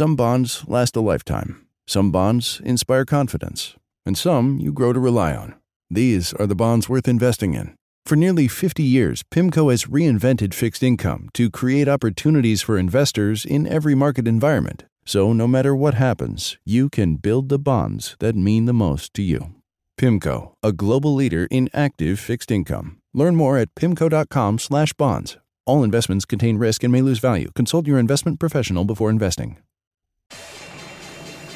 [0.00, 3.74] Some bonds last a lifetime, some bonds inspire confidence,
[4.06, 5.56] and some you grow to rely on.
[5.90, 7.74] These are the bonds worth investing in.
[8.06, 13.66] For nearly 50 years, PIMCO has reinvented fixed income to create opportunities for investors in
[13.66, 14.84] every market environment.
[15.04, 19.22] So, no matter what happens, you can build the bonds that mean the most to
[19.22, 19.52] you.
[19.98, 22.96] PIMCO, a global leader in active fixed income.
[23.12, 25.36] Learn more at pimco.com/bonds.
[25.66, 27.50] All investments contain risk and may lose value.
[27.54, 29.58] Consult your investment professional before investing.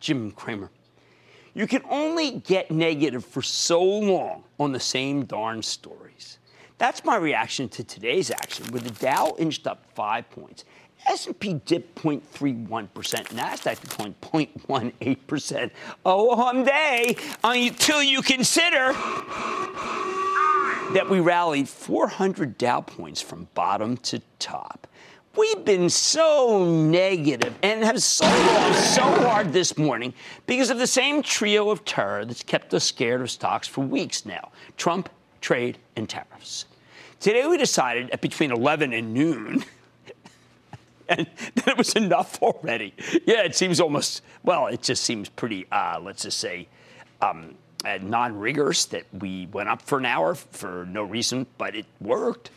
[0.00, 0.70] Jim Cramer.
[1.54, 6.38] You can only get negative for so long on the same darn stories.
[6.78, 10.64] That's my reaction to today's action, where the Dow inched up five points,
[11.08, 15.70] S&P dipped 0.31%, Nasdaq declined 0.18%.
[16.04, 18.92] Oh, hum day until you consider
[20.92, 24.86] that we rallied 400 Dow points from bottom to top.
[25.36, 30.12] We've been so negative and have sold off so hard this morning
[30.46, 34.26] because of the same trio of terror that's kept us scared of stocks for weeks
[34.26, 35.08] now Trump,
[35.40, 36.64] trade, and tariffs.
[37.20, 39.64] Today we decided at between 11 and noon.
[41.08, 42.92] and that it was enough already.
[43.24, 46.66] Yeah, it seems almost, well, it just seems pretty, uh, let's just say,
[47.22, 51.76] um, uh, non rigorous that we went up for an hour for no reason, but
[51.76, 52.50] it worked.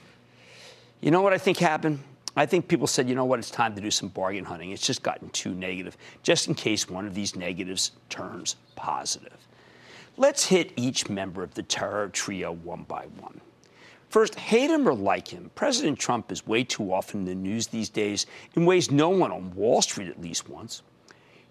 [1.01, 1.99] You know what I think happened?
[2.35, 4.71] I think people said, you know what, it's time to do some bargain hunting.
[4.71, 9.37] It's just gotten too negative, just in case one of these negatives turns positive.
[10.17, 13.39] Let's hit each member of the terror trio one by one.
[14.09, 17.67] First, hate him or like him, President Trump is way too often in the news
[17.67, 20.83] these days in ways no one on Wall Street at least wants.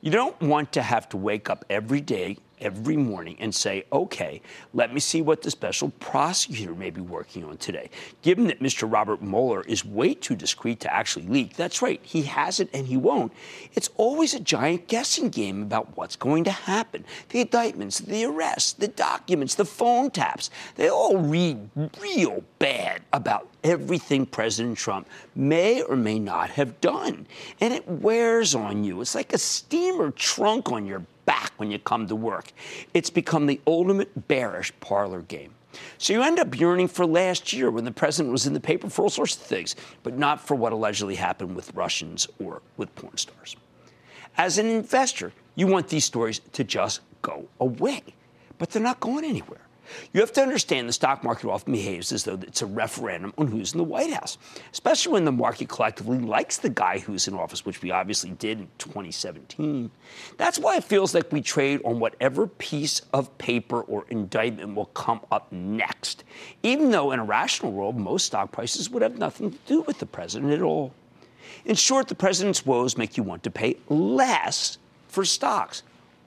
[0.00, 4.40] You don't want to have to wake up every day every morning and say, okay,
[4.72, 7.90] let me see what the special prosecutor may be working on today.
[8.22, 8.90] Given that Mr.
[8.90, 12.96] Robert Mueller is way too discreet to actually leak, that's right, he hasn't and he
[12.96, 13.32] won't.
[13.74, 17.04] It's always a giant guessing game about what's going to happen.
[17.30, 23.48] The indictments, the arrests, the documents, the phone taps, they all read real bad about
[23.64, 27.26] everything President Trump may or may not have done.
[27.60, 29.00] And it wears on you.
[29.00, 32.52] It's like a steamer trunk on your back when you come to work.
[32.94, 35.54] It's become the ultimate bearish parlor game.
[35.98, 38.90] So you end up yearning for last year when the president was in the paper
[38.90, 42.94] for all sorts of things, but not for what allegedly happened with Russians or with
[42.94, 43.56] porn stars.
[44.36, 48.02] As an investor, you want these stories to just go away,
[48.58, 49.60] but they're not going anywhere.
[50.12, 53.48] You have to understand the stock market often behaves as though it's a referendum on
[53.48, 54.38] who's in the White House,
[54.72, 58.60] especially when the market collectively likes the guy who's in office, which we obviously did
[58.60, 59.90] in 2017.
[60.38, 64.86] That's why it feels like we trade on whatever piece of paper or indictment will
[64.86, 66.24] come up next,
[66.62, 69.98] even though in a rational world, most stock prices would have nothing to do with
[69.98, 70.92] the president at all.
[71.64, 74.78] In short, the president's woes make you want to pay less
[75.08, 75.82] for stocks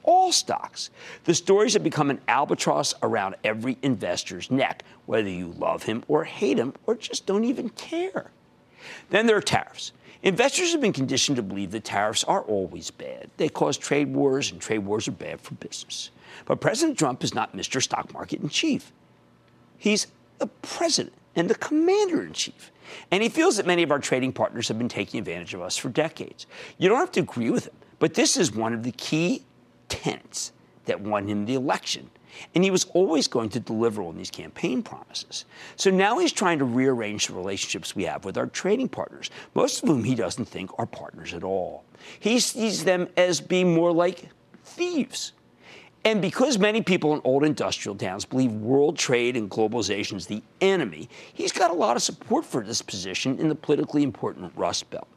[0.05, 0.89] all stocks.
[1.25, 6.23] The stories have become an albatross around every investor's neck, whether you love him or
[6.23, 8.31] hate him or just don't even care.
[9.09, 9.91] Then there are tariffs.
[10.23, 13.29] Investors have been conditioned to believe that tariffs are always bad.
[13.37, 16.09] They cause trade wars, and trade wars are bad for business.
[16.45, 17.81] But President Trump is not Mr.
[17.81, 18.91] Stock Market in Chief.
[19.77, 20.07] He's
[20.39, 22.71] the president and the commander in chief.
[23.11, 25.77] And he feels that many of our trading partners have been taking advantage of us
[25.77, 26.47] for decades.
[26.77, 29.43] You don't have to agree with him, but this is one of the key
[29.89, 30.51] tenets
[30.85, 32.09] that won him the election.
[32.53, 35.45] And he was always going to deliver on these campaign promises.
[35.77, 39.81] So now he's trying to rearrange the relationships we have with our trading partners, most
[39.81, 41.85] of whom he doesn't think are partners at all.
[42.19, 44.29] He sees them as being more like
[44.63, 45.31] thieves.
[46.05, 50.43] And because many people in old industrial towns believe world trade and globalization is the
[50.61, 54.87] enemy, he's got a lot of support for this position in the politically important Rust
[54.91, 55.07] Belt.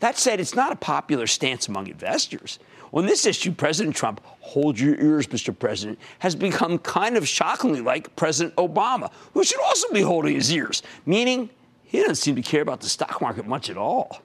[0.00, 2.58] That said, it's not a popular stance among investors.
[2.94, 5.56] On this issue, President Trump, hold your ears, Mr.
[5.56, 10.50] President, has become kind of shockingly like President Obama, who should also be holding his
[10.50, 11.50] ears, meaning
[11.84, 14.22] he doesn't seem to care about the stock market much at all.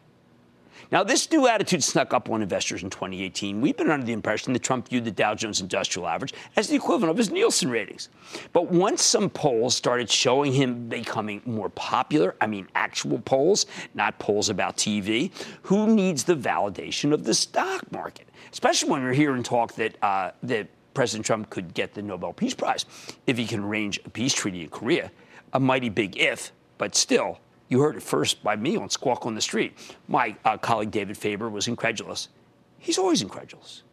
[0.94, 3.60] Now, this new attitude snuck up on investors in 2018.
[3.60, 6.76] We've been under the impression that Trump viewed the Dow Jones Industrial Average as the
[6.76, 8.10] equivalent of his Nielsen ratings.
[8.54, 14.20] But once some polls started showing him becoming more popular, I mean actual polls, not
[14.20, 15.32] polls about TV,
[15.64, 18.28] who needs the validation of the stock market?
[18.54, 22.54] especially when we're hearing talk that uh, that President Trump could get the Nobel Peace
[22.54, 22.86] Prize
[23.26, 25.12] if he can arrange a peace treaty in Korea.
[25.54, 27.40] A mighty big if, but still,
[27.70, 29.74] you heard it first by me on Squawk on the Street.
[30.08, 32.30] My uh, colleague David Faber was incredulous.
[32.78, 33.84] He's always incredulous.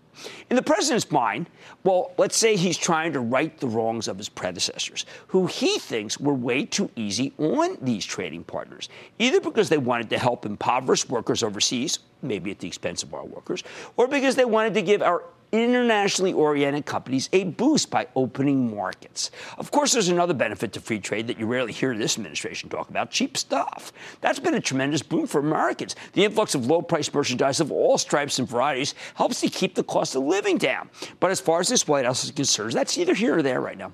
[0.51, 1.49] In the president's mind,
[1.85, 6.19] well, let's say he's trying to right the wrongs of his predecessors, who he thinks
[6.21, 8.89] were way too easy on these trading partners,
[9.19, 13.25] either because they wanted to help impoverished workers overseas, maybe at the expense of our
[13.25, 13.63] workers,
[13.97, 15.23] or because they wanted to give our
[15.53, 19.31] internationally oriented companies a boost by opening markets.
[19.59, 22.89] Of course, there's another benefit to free trade that you rarely hear this administration talk
[22.91, 23.93] about cheap stuff.
[24.21, 25.97] That's been a tremendous boom for Americans.
[26.13, 29.85] The influx of low priced merchandise of all stripes and varieties helps to keep the
[29.85, 30.91] cost of living down.
[31.19, 33.79] But as far as this White House is concerned, that's either here or there right
[33.79, 33.93] now.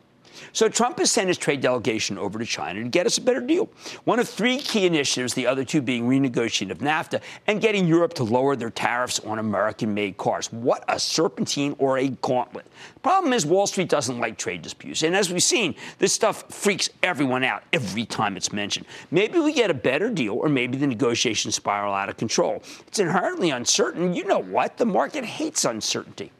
[0.52, 3.40] So Trump has sent his trade delegation over to China to get us a better
[3.40, 3.68] deal.
[4.04, 8.14] One of three key initiatives, the other two being renegotiating of NAFTA and getting Europe
[8.14, 10.52] to lower their tariffs on American made cars.
[10.52, 12.66] What a serpentine or a gauntlet.
[12.94, 15.02] The problem is Wall Street doesn't like trade disputes.
[15.02, 18.86] And as we've seen, this stuff freaks everyone out every time it's mentioned.
[19.10, 22.62] Maybe we get a better deal, or maybe the negotiations spiral out of control.
[22.86, 24.14] It's inherently uncertain.
[24.14, 24.76] You know what?
[24.76, 26.32] The market hates uncertainty.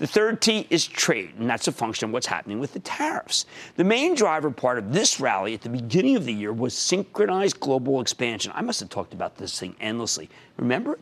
[0.00, 3.44] The third T is trade, and that's a function of what's happening with the tariffs.
[3.76, 7.60] The main driver part of this rally at the beginning of the year was synchronized
[7.60, 8.50] global expansion.
[8.54, 10.30] I must have talked about this thing endlessly.
[10.56, 10.98] Remember?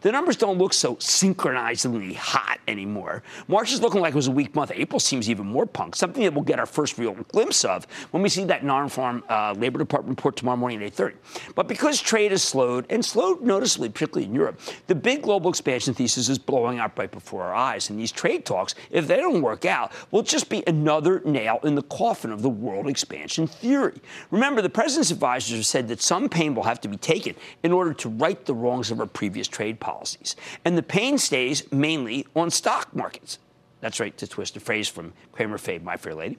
[0.00, 3.22] The numbers don't look so synchronizingly hot anymore.
[3.48, 4.72] March is looking like it was a weak month.
[4.74, 8.22] April seems even more punk, something that we'll get our first real glimpse of when
[8.22, 11.14] we see that non-farm uh, Labor Department report tomorrow morning at 8.30.
[11.54, 15.94] But because trade has slowed, and slowed noticeably, particularly in Europe, the big global expansion
[15.94, 17.90] thesis is blowing up right before our eyes.
[17.90, 21.74] And these trade talks, if they don't work out, will just be another nail in
[21.74, 24.00] the coffin of the world expansion theory.
[24.30, 27.72] Remember, the president's advisors have said that some pain will have to be taken in
[27.72, 30.36] order to right the wrongs of our previous trade policies.
[30.64, 33.38] And the pain stays mainly on stock markets.
[33.80, 36.38] That's right, to twist a phrase from Cramer Fade, My Fair Lady.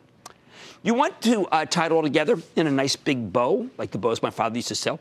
[0.81, 3.97] You want to uh, tie it all together in a nice big bow, like the
[3.97, 4.99] bows my father used to sell?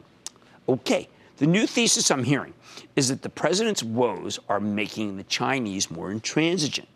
[0.68, 1.08] Okay,
[1.38, 2.54] the new thesis I'm hearing
[2.96, 6.88] is that the president's woes are making the Chinese more intransigent.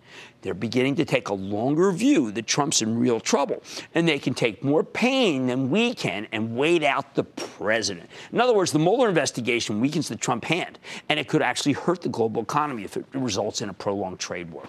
[0.42, 3.62] They're beginning to take a longer view that Trump's in real trouble,
[3.94, 8.08] and they can take more pain than we can and wait out the president.
[8.32, 12.02] In other words, the Mueller investigation weakens the Trump hand, and it could actually hurt
[12.02, 14.64] the global economy if it results in a prolonged trade war.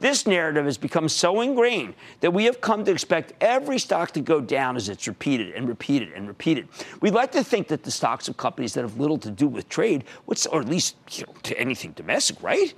[0.00, 4.20] This narrative has become so ingrained that we have come to expect every stock to
[4.20, 6.68] go down as it's repeated and repeated and repeated.
[7.00, 9.68] We'd like to think that the stocks of companies that have little to do with
[9.68, 12.74] trade, or at least you know, to anything domestic, right?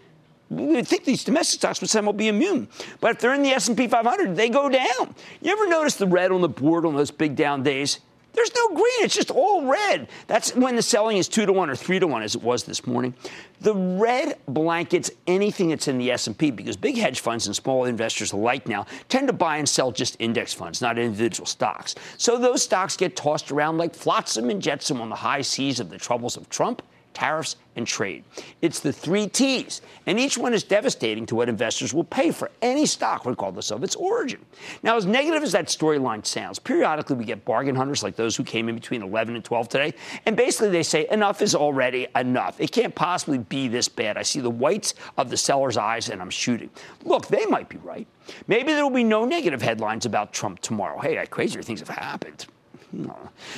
[0.53, 2.69] we would think these domestic stocks would somehow be immune.
[3.01, 5.15] But if they're in the S&P 500, they go down.
[5.41, 8.01] You ever notice the red on the board on those big down days?
[8.35, 9.05] There's no green.
[9.05, 10.09] It's just all red.
[10.27, 12.65] That's when the selling is two to one or three to one, as it was
[12.65, 13.15] this morning.
[13.61, 18.33] The red blankets anything that's in the S&P because big hedge funds and small investors
[18.33, 21.95] alike now tend to buy and sell just index funds, not individual stocks.
[22.17, 25.91] So those stocks get tossed around like flotsam and jetsam on the high seas of
[25.91, 26.83] the troubles of Trump
[27.15, 28.25] tariffs, and trade.
[28.61, 32.51] It's the three T's, and each one is devastating to what investors will pay for
[32.61, 34.45] any stock, regardless of its origin.
[34.83, 38.45] Now, as negative as that storyline sounds, periodically we get bargain hunters like those who
[38.45, 39.95] came in between 11 and 12 today,
[40.27, 42.61] and basically they say enough is already enough.
[42.61, 44.17] It can't possibly be this bad.
[44.17, 46.71] I see the whites of the seller's eyes and I'm shooting.
[47.05, 48.07] Look, they might be right.
[48.47, 51.01] Maybe there will be no negative headlines about Trump tomorrow.
[51.01, 52.47] Hey, crazier things have happened.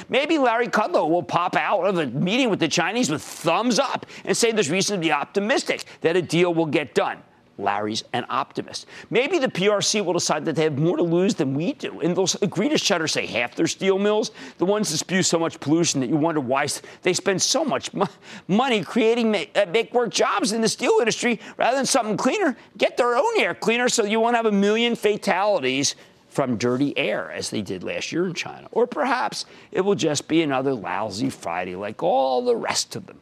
[0.08, 4.06] Maybe Larry Kudlow will pop out of a meeting with the Chinese with thumbs up
[4.24, 7.18] and say there's reason to be optimistic that a deal will get done.
[7.58, 8.86] Larry's an optimist.
[9.10, 12.16] Maybe the PRC will decide that they have more to lose than we do, and
[12.16, 15.60] they'll agree to shutter, say, half their steel mills, the ones that spew so much
[15.60, 16.66] pollution that you wonder why
[17.02, 18.08] they spend so much mo-
[18.48, 22.56] money creating uh, make work jobs in the steel industry rather than something cleaner.
[22.76, 25.94] Get their own air cleaner so you won't have a million fatalities
[26.34, 28.66] from dirty air as they did last year in China.
[28.72, 33.20] Or perhaps it will just be another lousy Friday like all the rest of them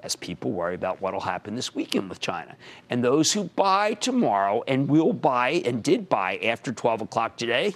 [0.00, 2.56] as people worry about what will happen this weekend with China.
[2.90, 7.74] And those who buy tomorrow and will buy and did buy after 12 o'clock today,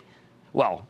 [0.52, 0.84] well,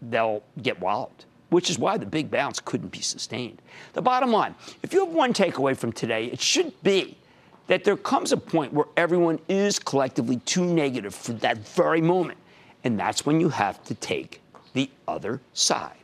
[0.00, 3.60] they'll get walloped, which is why the big bounce couldn't be sustained.
[3.92, 7.18] The bottom line if you have one takeaway from today, it should be
[7.66, 12.38] that there comes a point where everyone is collectively too negative for that very moment.
[12.84, 14.40] And that's when you have to take
[14.74, 15.96] the other side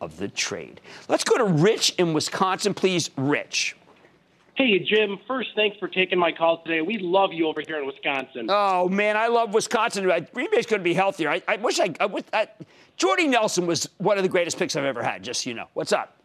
[0.00, 0.80] of the trade.
[1.08, 3.10] Let's go to Rich in Wisconsin, please.
[3.16, 3.76] Rich.
[4.54, 5.18] Hey, Jim.
[5.26, 6.80] First, thanks for taking my call today.
[6.80, 8.46] We love you over here in Wisconsin.
[8.48, 10.04] Oh, man, I love Wisconsin.
[10.32, 11.30] Green Bay's going to be healthier.
[11.30, 12.48] I, I wish I, I, I,
[12.96, 15.68] Jordy Nelson was one of the greatest picks I've ever had, just so you know.
[15.74, 16.15] What's up?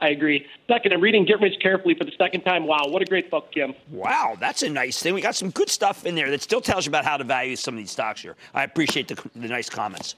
[0.00, 0.46] I agree.
[0.68, 2.66] Second, I'm reading Get Rich Carefully for the second time.
[2.66, 3.74] Wow, what a great book, Jim.
[3.90, 5.12] Wow, that's a nice thing.
[5.12, 7.56] We got some good stuff in there that still tells you about how to value
[7.56, 8.36] some of these stocks here.
[8.54, 10.14] I appreciate the, the nice comments.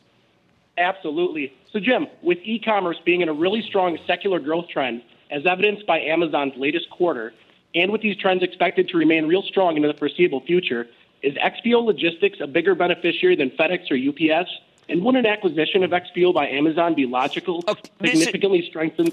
[0.76, 1.54] Absolutely.
[1.72, 5.86] So, Jim, with e commerce being in a really strong secular growth trend, as evidenced
[5.86, 7.32] by Amazon's latest quarter,
[7.74, 10.88] and with these trends expected to remain real strong into the foreseeable future,
[11.22, 14.50] is XPO Logistics a bigger beneficiary than FedEx or UPS?
[14.88, 19.10] And would an acquisition of XPO by Amazon be logical, okay, significantly strengthen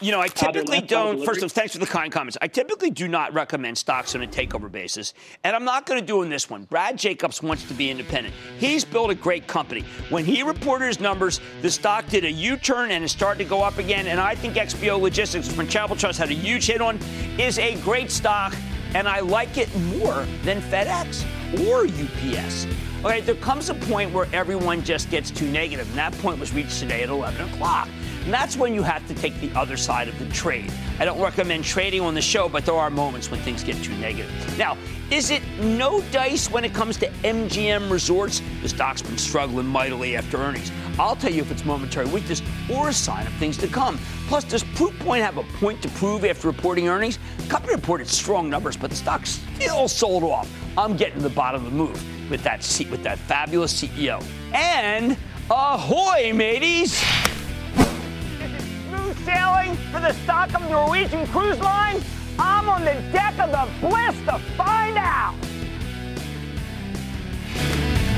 [0.00, 1.24] you know, I typically don't.
[1.24, 2.36] First of all, thanks for the kind comments.
[2.40, 6.06] I typically do not recommend stocks on a takeover basis, and I'm not going to
[6.06, 6.64] do in this one.
[6.64, 8.34] Brad Jacobs wants to be independent.
[8.58, 9.84] He's built a great company.
[10.10, 13.62] When he reported his numbers, the stock did a U-turn and is starting to go
[13.62, 14.06] up again.
[14.06, 16.98] And I think XPO Logistics, when Chapel Trust had a huge hit on,
[17.38, 18.54] is a great stock,
[18.94, 21.24] and I like it more than FedEx
[21.68, 22.66] or UPS.
[23.04, 26.52] Okay, there comes a point where everyone just gets too negative, and that point was
[26.52, 27.88] reached today at 11 o'clock.
[28.26, 30.72] And that's when you have to take the other side of the trade.
[30.98, 33.94] I don't recommend trading on the show, but there are moments when things get too
[33.98, 34.58] negative.
[34.58, 34.76] Now,
[35.12, 38.42] is it no dice when it comes to MGM Resorts?
[38.62, 40.72] The stock's been struggling mightily after earnings.
[40.98, 43.96] I'll tell you if it's momentary weakness or a sign of things to come.
[44.26, 47.20] Plus, does Proofpoint have a point to prove after reporting earnings?
[47.38, 50.50] The company reported strong numbers, but the stock still sold off.
[50.76, 52.58] I'm getting to the bottom of the move with that
[52.90, 54.20] with that fabulous CEO.
[54.52, 55.16] And
[55.48, 57.00] ahoy, mateys!
[59.24, 62.00] Sailing for the Stockholm Norwegian Cruise Line?
[62.38, 65.34] I'm on the deck of the Bliss to find out.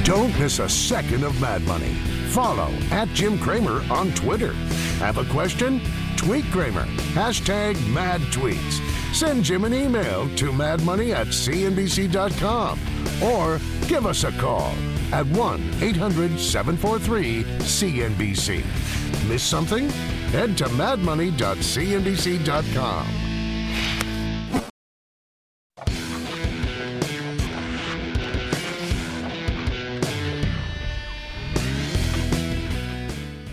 [0.04, 1.94] Don't miss a second of Mad Money.
[2.30, 4.54] Follow at Jim Cramer on Twitter.
[5.00, 5.80] Have a question?
[6.16, 6.84] Tweet Cramer.
[7.14, 8.80] Hashtag mad tweets.
[9.14, 12.78] Send Jim an email to madmoney at cnbc.com
[13.22, 14.74] or give us a call
[15.12, 19.28] at 1 800 743 CNBC.
[19.28, 19.90] Miss something?
[20.30, 23.06] Head to madmoney.cnbc.com.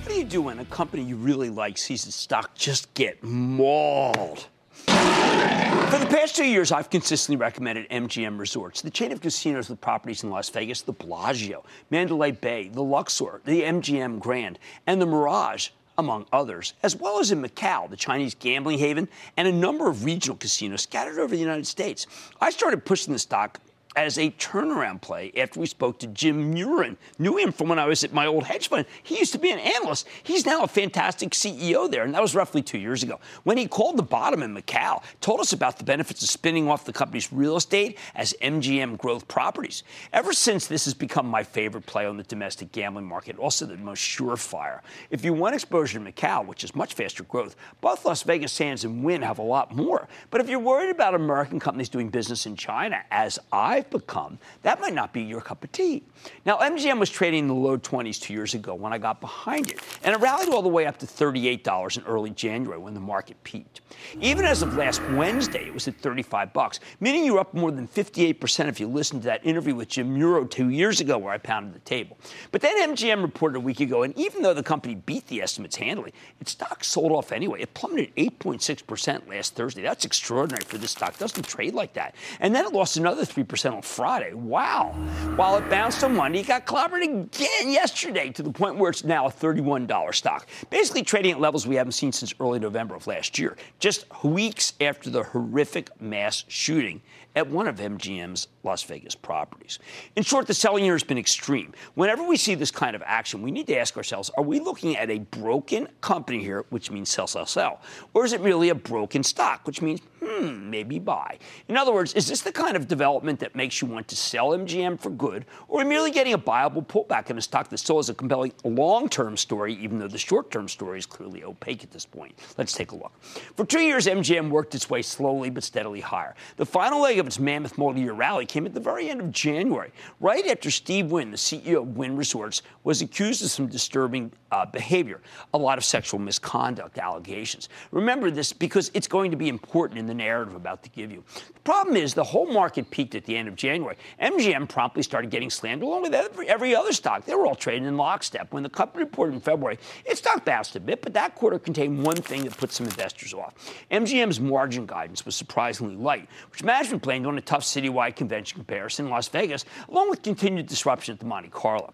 [0.03, 3.24] What do you do when a company you really like sees its stock just get
[3.24, 4.48] mauled?
[4.86, 9.79] For the past two years, I've consistently recommended MGM Resorts, the chain of casinos with
[9.79, 15.05] properties in Las Vegas, the Bellagio, Mandalay Bay, the Luxor, the MGM Grand, and the
[15.05, 19.90] Mirage among others, as well as in Macau, the Chinese gambling haven, and a number
[19.90, 22.08] of regional casinos scattered over the United States.
[22.42, 23.60] I started pushing the stock
[23.96, 26.98] as a turnaround play after we spoke to Jim Murren.
[27.18, 28.86] Knew him from when I was at my old hedge fund.
[29.04, 30.08] He used to be an analyst.
[30.24, 33.20] He's now a fantastic CEO there, and that was roughly two years ago.
[33.44, 36.86] When he called the bottom in Macau, told us about the benefits of spinning off
[36.86, 39.84] the company's real estate as MGM growth properties.
[40.14, 43.78] Ever since, this has become my favorite play on the domestic gambling market, also the
[43.78, 44.82] most surefire.
[45.10, 48.84] If you want exposure to Macau, which is much faster growth, both Las Vegas Sands
[48.84, 50.08] and Wynn have a lot more.
[50.30, 54.80] But if you're worried about American companies doing business in China, as I become, that
[54.80, 56.04] might not be your cup of tea.
[56.46, 59.70] Now, MGM was trading in the low 20s two years ago when I got behind
[59.72, 63.00] it, and it rallied all the way up to $38 in early January when the
[63.00, 63.82] market peaked.
[64.22, 67.88] Even as of last Wednesday, it was at 35 bucks, meaning you're up more than
[67.88, 71.38] 58% if you listened to that interview with Jim Murren two years ago where I
[71.38, 72.18] pounded the table.
[72.51, 75.75] But then MGM reported a week ago, and even though the company beat the estimates
[75.75, 77.62] handily, its stock sold off anyway.
[77.62, 79.82] It plummeted 8.6% last Thursday.
[79.82, 81.13] That's extraordinary for this stock.
[81.15, 82.15] It doesn't trade like that.
[82.39, 84.34] And then it lost another 3% on Friday.
[84.34, 84.94] Wow.
[85.36, 89.03] While it bounced on Monday, it got clobbered again yesterday to the point where it's
[89.03, 90.48] now a $31 stock.
[90.70, 94.74] Basically trading at levels we haven't seen since early November of last year, just weeks
[94.79, 97.01] after the horrific mass shooting
[97.36, 99.79] at one of MGM's Las Vegas properties.
[100.15, 101.74] In short, the selling year has been extreme.
[101.96, 104.96] Whenever we see this kind of action, we need to ask ourselves are we looking
[104.96, 107.82] at a broken company here, which means sell, sell, sell?
[108.13, 111.38] Or is it really a broken stock, which means, hmm, maybe buy?
[111.67, 114.50] In other words, is this the kind of development that makes you want to sell
[114.50, 117.77] MGM for good, or are we merely getting a viable pullback in a stock that
[117.77, 121.44] still has a compelling long term story, even though the short term story is clearly
[121.44, 122.38] opaque at this point?
[122.58, 123.12] Let's take a look.
[123.55, 126.36] For two years, MGM worked its way slowly but steadily higher.
[126.58, 129.32] The final leg of its mammoth multi year rally came at the very end of
[129.32, 134.32] January, right after Steve Wynn, the CEO of Wynn Resorts, was accused of some disturbing
[134.51, 135.22] uh, behavior,
[135.53, 137.70] a lot of sexual misconduct allegations.
[137.91, 141.24] Remember this because it's going to be important in the narrative about to give you.
[141.53, 143.98] The problem is the whole market peaked at the end of January.
[144.22, 147.25] MGM promptly started getting slammed along with every, every other stock.
[147.25, 148.53] They were all trading in lockstep.
[148.53, 152.03] When the company reported in February, its stock bounced a bit, but that quarter contained
[152.03, 153.53] one thing that put some investors off.
[153.91, 159.05] MGM's margin guidance was surprisingly light, which management blamed on a tough citywide convention comparison
[159.05, 161.93] in Las Vegas, along with continued disruption at the Monte Carlo.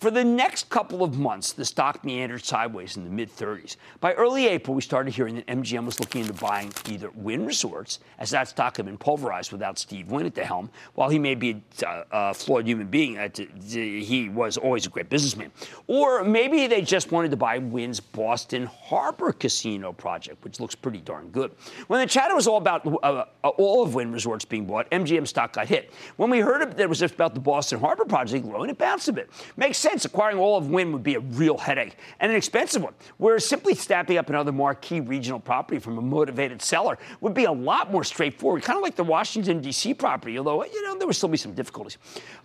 [0.00, 3.76] For the next couple of months, the stock meandered sideways in the mid 30s.
[4.00, 7.98] By early April, we started hearing that MGM was looking into buying either Wynn Resorts,
[8.18, 10.70] as that stock had been pulverized without Steve Wynn at the helm.
[10.94, 13.28] While he may be a, a flawed human being, uh,
[13.68, 15.52] he was always a great businessman.
[15.86, 21.00] Or maybe they just wanted to buy Wynn's Boston Harbor Casino project, which looks pretty
[21.00, 21.52] darn good.
[21.88, 25.28] When the chatter was all about uh, uh all of Wynn Resorts being bought, MGM
[25.28, 25.92] stock got hit.
[26.16, 29.12] When we heard that it was about the Boston Harbor project growing, it bounced a
[29.12, 29.28] bit.
[29.58, 32.82] Makes sense sense, acquiring all of Wynn would be a real headache and an expensive
[32.82, 37.44] one, whereas simply snapping up another marquee regional property from a motivated seller would be
[37.44, 39.94] a lot more straightforward, kind of like the Washington, D.C.
[39.94, 41.98] property, although, you know, there would still be some difficulties.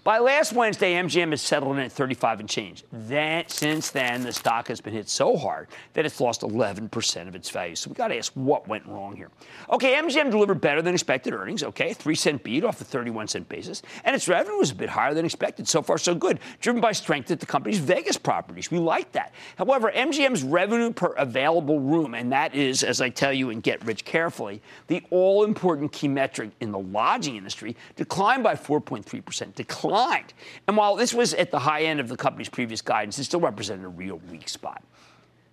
[0.03, 2.83] By last Wednesday, MGM has settled in at 35 and change.
[2.91, 7.35] Then, since then, the stock has been hit so hard that it's lost 11% of
[7.35, 7.75] its value.
[7.75, 9.29] So we got to ask what went wrong here.
[9.71, 13.47] Okay, MGM delivered better than expected earnings, okay, 3 cent beat off the 31 cent
[13.49, 15.67] basis, and its revenue was a bit higher than expected.
[15.67, 18.71] So far, so good, driven by strength at the company's Vegas properties.
[18.71, 19.33] We like that.
[19.57, 23.85] However, MGM's revenue per available room, and that is, as I tell you and get
[23.85, 29.53] rich carefully, the all important key metric in the lodging industry, declined by 4.3%.
[29.55, 30.33] Declined.
[30.67, 33.39] And while this was at the high end of the company's previous guidance, it still
[33.39, 34.81] represented a real weak spot.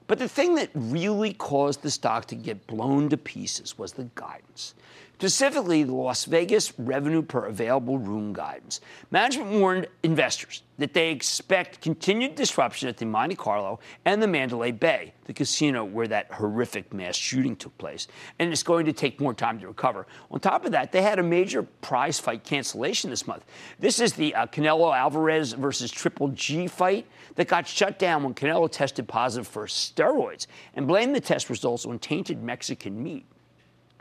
[0.07, 4.09] But the thing that really caused the stock to get blown to pieces was the
[4.15, 4.75] guidance.
[5.23, 8.81] Specifically, the Las Vegas revenue per available room guidance.
[9.13, 14.73] Management warned investors that they expect continued disruption at the Monte Carlo and the Mandalay
[14.73, 18.09] Bay, the casino where that horrific mass shooting took place,
[18.41, 20.09] and it's going to take more time to recover.
[20.33, 23.45] On top of that, they had a major prize fight cancellation this month.
[23.79, 28.35] This is the uh, Canelo Alvarez versus Triple G fight that got shut down when
[28.35, 33.25] Canelo tested positive for steroids and blamed the test results on tainted Mexican meat.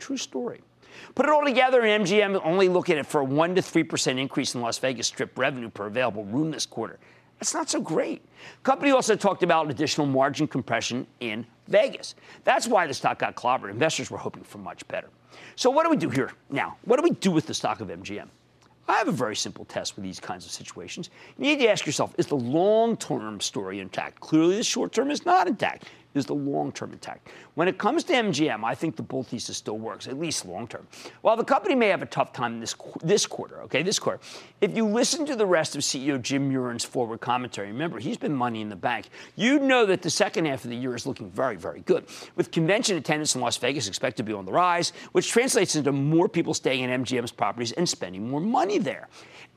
[0.00, 0.62] True story.
[1.14, 4.18] Put it all together, and MGM only looking at it for a 1 to 3%
[4.18, 6.98] increase in Las Vegas Strip revenue per available room this quarter.
[7.38, 8.22] That's not so great.
[8.62, 12.14] Company also talked about additional margin compression in Vegas.
[12.44, 13.70] That's why the stock got clobbered.
[13.70, 15.08] Investors were hoping for much better.
[15.56, 16.76] So what do we do here now?
[16.84, 18.28] What do we do with the stock of MGM?
[18.88, 21.10] I have a very simple test with these kinds of situations.
[21.38, 24.20] You need to ask yourself, is the long-term story intact?
[24.20, 27.28] Clearly, the short term is not intact is the long term intact.
[27.54, 30.66] When it comes to MGM, I think the bull thesis still works, at least long
[30.66, 30.86] term.
[31.22, 34.20] While the company may have a tough time this, this quarter, okay, this quarter,
[34.60, 38.34] if you listen to the rest of CEO Jim Murren's forward commentary, remember, he's been
[38.34, 41.30] money in the bank, you know that the second half of the year is looking
[41.30, 42.06] very, very good.
[42.36, 45.92] With convention attendance in Las Vegas expected to be on the rise, which translates into
[45.92, 49.08] more people staying in MGM's properties and spending more money there.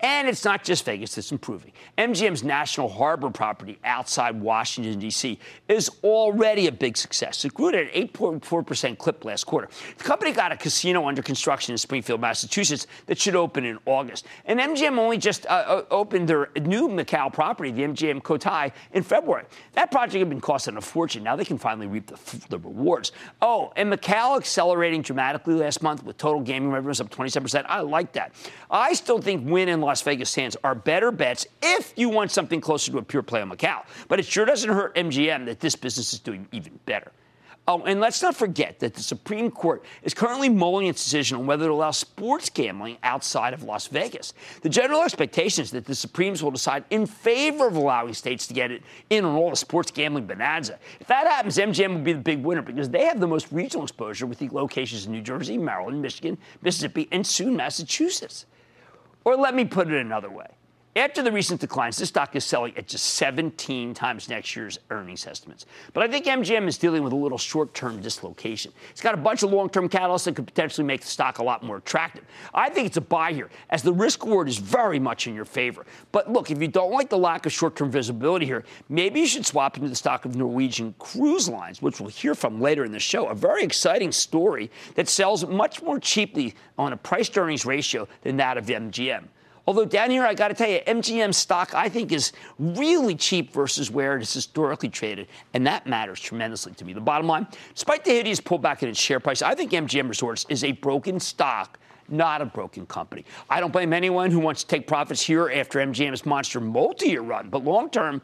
[0.01, 1.71] And it's not just Vegas that's improving.
[1.97, 5.39] MGM's National Harbor property outside Washington, D.C.
[5.69, 7.43] is already a big success.
[7.45, 9.67] It grew at an 8.4% clip last quarter.
[9.97, 14.25] The company got a casino under construction in Springfield, Massachusetts that should open in August.
[14.45, 19.03] And MGM only just uh, uh opened their new Macau property, the MGM Cotai, in
[19.03, 19.45] February.
[19.73, 21.23] That project had been costing a fortune.
[21.23, 23.11] Now they can finally reap the, the rewards.
[23.41, 27.65] Oh, and Macau accelerating dramatically last month with total gaming revenues up 27%.
[27.67, 28.33] I like that.
[28.69, 32.61] I still think Wynn and Las Vegas Sands are better bets if you want something
[32.61, 33.83] closer to a pure play on Macau.
[34.07, 37.11] But it sure doesn't hurt MGM that this business is doing even better.
[37.67, 41.47] Oh, and let's not forget that the Supreme Court is currently mulling its decision on
[41.47, 44.35] whether to allow sports gambling outside of Las Vegas.
[44.61, 48.53] The general expectation is that the Supremes will decide in favor of allowing states to
[48.53, 50.77] get it in on all the sports gambling bonanza.
[50.99, 53.83] If that happens, MGM will be the big winner because they have the most regional
[53.83, 58.45] exposure with the locations in New Jersey, Maryland, Michigan, Mississippi, and soon Massachusetts.
[59.23, 60.49] Or let me put it another way.
[60.97, 65.27] After the recent declines, this stock is selling at just 17 times next year's earnings
[65.27, 65.65] estimates.
[65.91, 68.71] But I think MGM is dealing with a little short term dislocation.
[68.91, 71.43] It's got a bunch of long term catalysts that could potentially make the stock a
[71.43, 72.23] lot more attractive.
[72.53, 75.43] I think it's a buy here, as the risk reward is very much in your
[75.43, 75.85] favor.
[76.13, 79.27] But look, if you don't like the lack of short term visibility here, maybe you
[79.27, 82.93] should swap into the stock of Norwegian Cruise Lines, which we'll hear from later in
[82.93, 83.27] the show.
[83.27, 88.37] A very exciting story that sells much more cheaply on a price earnings ratio than
[88.37, 89.25] that of MGM.
[89.67, 93.51] Although down here, I got to tell you, MGM stock I think is really cheap
[93.51, 96.93] versus where it is historically traded, and that matters tremendously to me.
[96.93, 100.45] The bottom line, despite the hideous pullback in its share price, I think MGM Resorts
[100.49, 103.25] is a broken stock not a broken company.
[103.49, 107.49] I don't blame anyone who wants to take profits here after MGM's monster multi-year run,
[107.49, 108.21] but long term,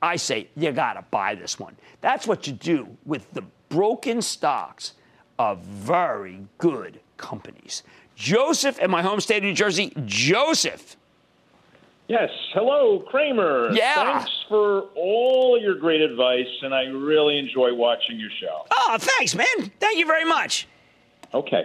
[0.00, 1.76] I say you got to buy this one.
[2.00, 4.94] That's what you do with the broken stocks
[5.38, 7.84] of very good companies.
[8.22, 9.92] Joseph in my home state of New Jersey.
[10.04, 10.96] Joseph.
[12.06, 12.30] Yes.
[12.54, 13.72] Hello, Cramer.
[13.72, 14.18] Yeah.
[14.18, 18.64] Thanks for all your great advice, and I really enjoy watching your show.
[18.70, 19.46] Oh, thanks, man.
[19.80, 20.68] Thank you very much.
[21.34, 21.64] Okay.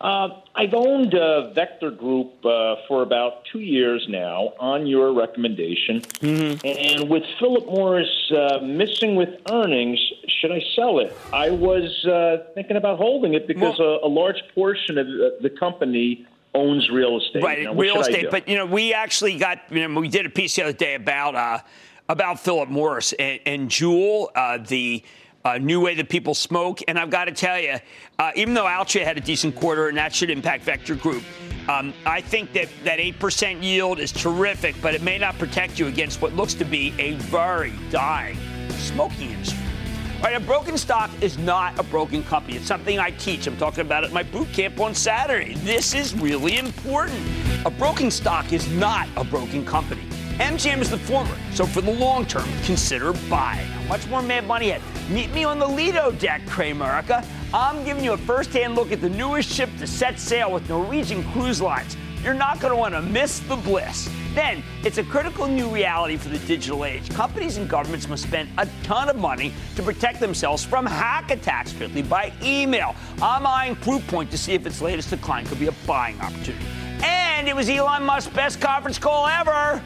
[0.00, 6.00] Uh, I've owned uh, Vector Group uh, for about two years now on your recommendation.
[6.00, 6.66] Mm-hmm.
[6.66, 10.00] And with Philip Morris uh, missing with earnings,
[10.40, 11.14] should I sell it?
[11.34, 15.36] I was uh, thinking about holding it because well, a, a, large portion of the,
[15.42, 17.42] the company owns real estate.
[17.42, 18.30] Right, now, real estate.
[18.30, 20.94] But, you know, we actually got, you know, we did a piece the other day
[20.94, 21.58] about, uh,
[22.08, 25.04] about Philip Morris and, and Juul, the–
[25.44, 26.80] a new way that people smoke.
[26.88, 27.76] And I've got to tell you,
[28.18, 31.22] uh, even though Altria had a decent quarter, and that should impact Vector Group,
[31.68, 35.86] um, I think that that 8% yield is terrific, but it may not protect you
[35.86, 38.36] against what looks to be a very dying
[38.70, 39.58] smoking industry.
[40.16, 42.58] All right, a broken stock is not a broken company.
[42.58, 43.46] It's something I teach.
[43.46, 45.54] I'm talking about it at my boot camp on Saturday.
[45.54, 47.18] This is really important.
[47.64, 50.02] A broken stock is not a broken company.
[50.38, 53.79] MGM is the former, so for the long term, consider buying.
[53.90, 55.10] Much more Mad Money ahead.
[55.10, 57.26] Meet me on the Lido deck, Cramerica.
[57.52, 61.24] I'm giving you a first-hand look at the newest ship to set sail with Norwegian
[61.32, 61.96] Cruise Lines.
[62.22, 64.08] You're not going to want to miss the bliss.
[64.32, 67.10] Then, it's a critical new reality for the digital age.
[67.10, 71.72] Companies and governments must spend a ton of money to protect themselves from hack attacks,
[71.72, 72.94] particularly by email.
[73.20, 76.64] I'm eyeing Proofpoint to see if its latest decline could be a buying opportunity.
[77.02, 79.82] And it was Elon Musk's best conference call ever.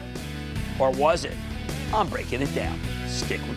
[0.77, 1.33] Or was it?
[1.91, 2.79] I'm breaking it down.
[3.07, 3.54] Stick with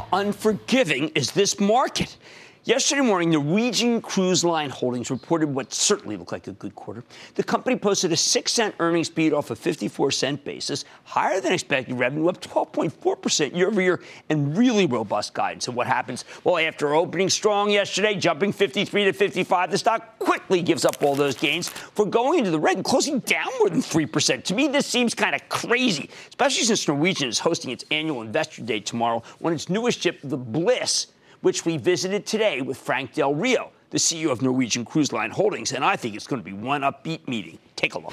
[0.00, 2.16] How unforgiving is this market?
[2.64, 7.02] Yesterday morning, Norwegian Cruise Line Holdings reported what certainly looked like a good quarter.
[7.34, 11.54] The company posted a 6 cent earnings beat off a 54 cent basis, higher than
[11.54, 15.68] expected revenue, up 12.4% year over year, and really robust guidance.
[15.68, 16.26] And what happens?
[16.44, 21.14] Well, after opening strong yesterday, jumping 53 to 55, the stock quickly gives up all
[21.14, 24.44] those gains for going into the red and closing down more than 3%.
[24.44, 28.60] To me, this seems kind of crazy, especially since Norwegian is hosting its annual investor
[28.60, 31.06] day tomorrow when its newest ship, the Bliss,
[31.40, 35.72] which we visited today with Frank Del Rio, the CEO of Norwegian Cruise Line Holdings,
[35.72, 37.58] and I think it's going to be one upbeat meeting.
[37.76, 38.12] Take a look.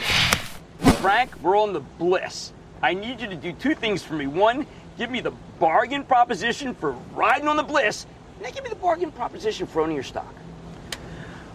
[1.00, 2.54] Frank, we're on the bliss.
[2.82, 4.28] I need you to do two things for me.
[4.28, 4.66] One,
[4.98, 8.06] give me the bargain proposition for riding on the bliss,
[8.38, 10.34] and then give me the bargain proposition for owning your stock.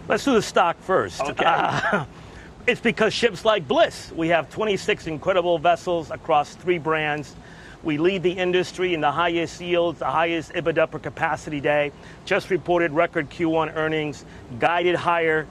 [0.07, 1.21] Let's do the stock first.
[1.21, 1.45] Okay.
[1.45, 2.05] Uh,
[2.67, 4.11] it's because ships like Bliss.
[4.11, 7.35] We have 26 incredible vessels across three brands.
[7.83, 11.91] We lead the industry in the highest yields, the highest EBITDA per capacity day.
[12.25, 14.23] Just reported record Q1 earnings,
[14.57, 15.45] guided higher.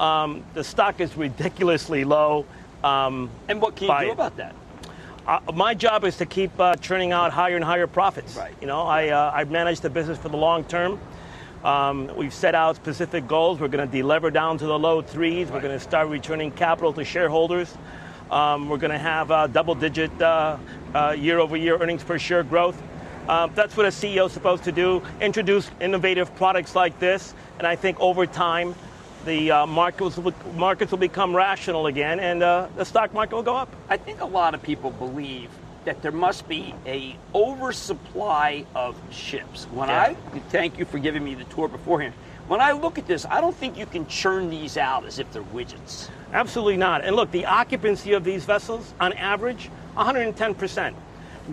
[0.00, 2.44] Um, the stock is ridiculously low.
[2.82, 4.54] Um, and what can you do about that?
[5.26, 8.36] Uh, my job is to keep uh, churning out higher and higher profits.
[8.36, 8.54] Right.
[8.60, 11.00] You know, I uh, I manage the business for the long term.
[11.64, 13.58] Um, we've set out specific goals.
[13.58, 15.46] We're going to delever down to the low threes.
[15.46, 15.54] Right.
[15.54, 17.74] We're going to start returning capital to shareholders.
[18.30, 20.56] Um, we're going to have a double-digit uh,
[20.94, 22.80] uh, year-over-year earnings per share growth.
[23.28, 27.34] Uh, that's what a CEO is supposed to do: introduce innovative products like this.
[27.58, 28.74] And I think over time,
[29.24, 33.42] the uh, markets, will, markets will become rational again, and uh, the stock market will
[33.42, 33.74] go up.
[33.88, 35.50] I think a lot of people believe
[35.84, 39.64] that there must be a oversupply of ships.
[39.66, 40.02] When yeah.
[40.02, 40.14] I
[40.50, 42.14] thank you for giving me the tour beforehand.
[42.48, 45.32] When I look at this, I don't think you can churn these out as if
[45.32, 46.08] they're widgets.
[46.32, 47.04] Absolutely not.
[47.04, 50.94] And look, the occupancy of these vessels, on average, 110%.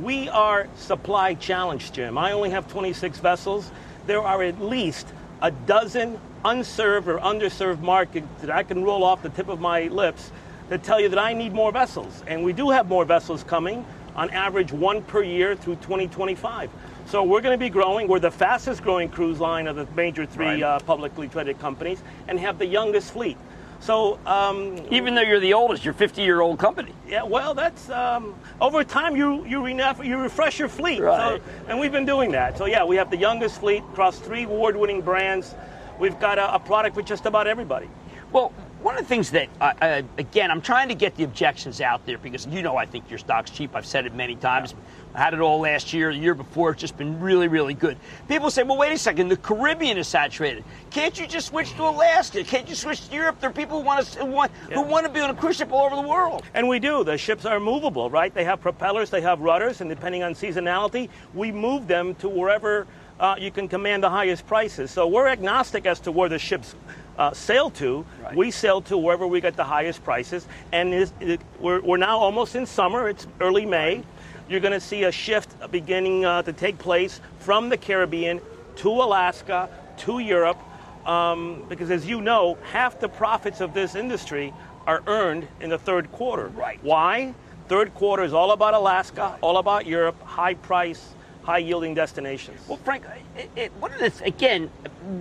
[0.03, 2.15] We are supply challenged, Jim.
[2.15, 3.71] I only have 26 vessels.
[4.05, 5.07] There are at least
[5.41, 9.87] a dozen unserved or underserved markets that I can roll off the tip of my
[9.87, 10.31] lips
[10.69, 12.23] that tell you that I need more vessels.
[12.27, 13.83] And we do have more vessels coming,
[14.15, 16.69] on average one per year through 2025.
[17.13, 18.07] So we're going to be growing.
[18.07, 20.63] We're the fastest growing cruise line of the major three right.
[20.63, 23.37] uh, publicly traded companies and have the youngest fleet.
[23.81, 26.91] So um, even though you're the oldest, you're 50 year old company.
[27.07, 31.39] Yeah, well, that's um, over time you you, re- you refresh your fleet, right.
[31.39, 32.57] so, and we've been doing that.
[32.57, 35.53] So yeah, we have the youngest fleet across three award winning brands.
[35.99, 37.91] We've got a, a product for just about everybody.
[38.31, 41.79] Well, one of the things that, uh, uh, again, I'm trying to get the objections
[41.79, 43.75] out there because you know I think your stock's cheap.
[43.75, 44.73] I've said it many times.
[45.15, 46.71] I had it all last year, the year before.
[46.71, 47.97] It's just been really, really good.
[48.27, 50.63] People say, well, wait a second, the Caribbean is saturated.
[50.89, 52.43] Can't you just switch to Alaska?
[52.43, 53.39] Can't you switch to Europe?
[53.39, 54.75] There are people who want to, who want, yeah.
[54.75, 56.43] who want to be on a cruise ship all over the world.
[56.53, 57.03] And we do.
[57.03, 58.33] The ships are movable, right?
[58.33, 62.87] They have propellers, they have rudders, and depending on seasonality, we move them to wherever
[63.19, 64.89] uh, you can command the highest prices.
[64.89, 66.75] So we're agnostic as to where the ships
[67.17, 68.05] uh, sail to.
[68.23, 68.35] Right.
[68.35, 70.47] We sail to wherever we get the highest prices.
[70.71, 74.03] And it, we're, we're now almost in summer, it's early May.
[74.49, 78.41] You're going to see a shift beginning uh, to take place from the Caribbean
[78.77, 80.59] to Alaska, to Europe,
[81.05, 84.53] um, because as you know, half the profits of this industry
[84.85, 86.47] are earned in the third quarter.
[86.47, 86.79] Right.
[86.83, 87.33] Why?
[87.67, 92.59] Third quarter is all about Alaska, all about Europe, high price, high yielding destinations.
[92.67, 93.05] Well, Frank,
[93.37, 94.67] it, it, of this again,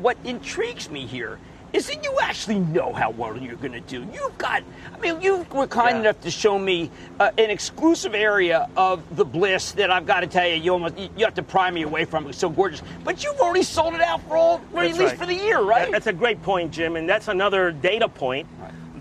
[0.00, 1.38] what intrigues me here
[1.72, 4.06] is that you actually know how well you're going to do.
[4.12, 4.62] You've got,
[4.94, 6.00] I mean, you were kind Yeah.
[6.00, 10.26] enough to show me uh, an exclusive area of the bliss that I've got to
[10.26, 12.26] tell you, you almost you have to pry me away from.
[12.26, 15.18] It's so gorgeous, but you've already sold it out for all, or at least right.
[15.18, 15.90] for the year, right?
[15.90, 18.46] That's a great point, Jim, and that's another data point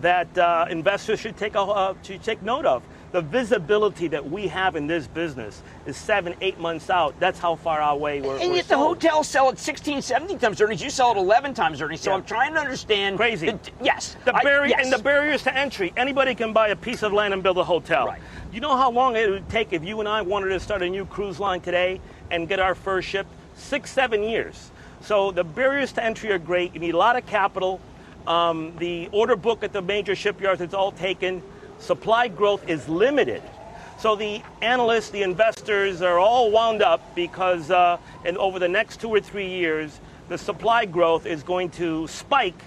[0.02, 2.84] that uh, investors should take a, uh, should take note of.
[3.12, 7.14] The visibility that we have in this business is seven, eight months out.
[7.20, 8.38] That's how far away we're.
[8.38, 9.04] and yet the sold.
[9.04, 10.82] hotels sell at 16, 17 times earnings.
[10.82, 12.00] You sell at 11 times earnings.
[12.00, 12.16] So Yeah.
[12.18, 13.18] I'm trying to understand.
[13.18, 13.48] Crazy.
[13.52, 14.16] the- yes.
[14.24, 14.86] The barrier yes.
[14.86, 15.92] and the barriers to entry.
[15.98, 18.08] Anybody can buy a piece of land and build a hotel.
[18.08, 18.22] Right.
[18.54, 20.90] You know how long it would take if you and I wanted to start a
[20.90, 23.28] new cruise line today and get our first ship?
[23.58, 24.72] Six, seven years.
[25.02, 26.74] So the barriers to entry are great.
[26.74, 27.82] You need a lot of capital.
[28.26, 31.44] Um, the order book at the major shipyards is all taken.
[31.82, 33.42] Supply growth is limited.
[33.98, 39.02] So the analysts, the investors are all wound up because uh, in, over the next
[39.02, 42.60] two or three years, the supply growth is going to spike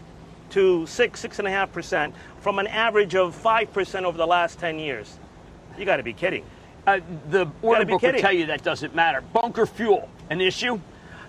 [0.50, 4.26] to six, six and a half percent from an average of five percent over the
[4.26, 5.18] last ten years.
[5.78, 6.44] You got to be kidding.
[6.86, 7.00] Uh,
[7.30, 9.22] the order book will tell you that doesn't matter.
[9.32, 10.78] Bunker fuel, an issue?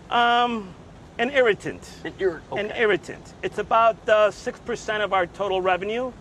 [0.09, 0.73] Um,
[1.17, 1.89] an irritant.
[2.03, 3.33] An ir- An irritant.
[3.41, 6.11] It's about uh, six percent of our total revenue.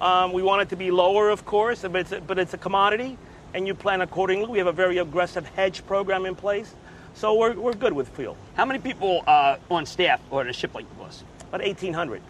[0.00, 2.58] Um, we want it to be lower, of course, but it's a, but it's a
[2.58, 3.18] commodity,
[3.54, 4.46] and you plan accordingly.
[4.48, 6.74] We have a very aggressive hedge program in place,
[7.14, 8.36] so we're, we're good with fuel.
[8.54, 11.24] How many people uh, on staff on a ship like this?
[11.48, 12.22] About 1,800.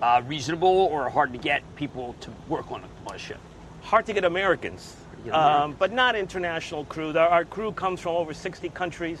[0.00, 3.38] Uh, reasonable or hard to get people to work on a, on a ship?
[3.86, 7.16] hard to get Americans, get um, but not international crew.
[7.16, 9.20] Our, our crew comes from over 60 countries.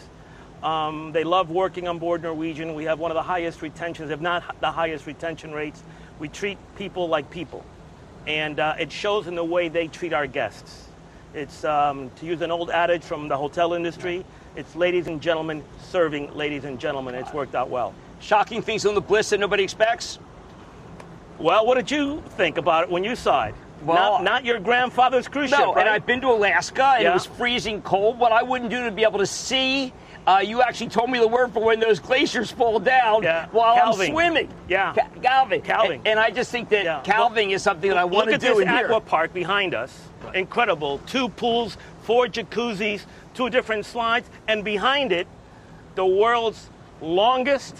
[0.62, 2.74] Um, they love working on board Norwegian.
[2.74, 5.82] We have one of the highest retentions, if not the highest retention rates.
[6.18, 7.64] We treat people like people,
[8.26, 10.88] and uh, it shows in the way they treat our guests.
[11.34, 14.24] It's um, to use an old adage from the hotel industry.
[14.56, 17.14] It's ladies and gentlemen serving ladies and gentlemen.
[17.14, 17.94] It's worked out well.
[18.20, 20.18] Shocking things on the bliss that nobody expects?
[21.38, 23.54] Well, what did you think about it when you saw it?
[23.82, 25.80] Well, not, not your grandfather's cruise No, ship, right?
[25.86, 27.10] and I've been to Alaska and Yeah.
[27.10, 28.18] it was freezing cold.
[28.18, 29.92] What I wouldn't do to be able to see,
[30.26, 33.46] uh, you actually told me the word for when those glaciers fall down Yeah.
[33.52, 34.08] while Calving.
[34.08, 34.48] I'm swimming.
[34.68, 34.92] Yeah.
[34.92, 35.62] Ca- calving.
[35.62, 35.98] Calving.
[36.00, 37.00] And, and I just think that Yeah.
[37.04, 38.86] calving is something that I want Look to at do this in here.
[38.86, 39.96] aqua park behind us.
[40.34, 40.98] Incredible.
[41.06, 43.02] Two pools, four jacuzzis,
[43.34, 45.28] two different slides, and behind it,
[45.94, 47.76] the world's longest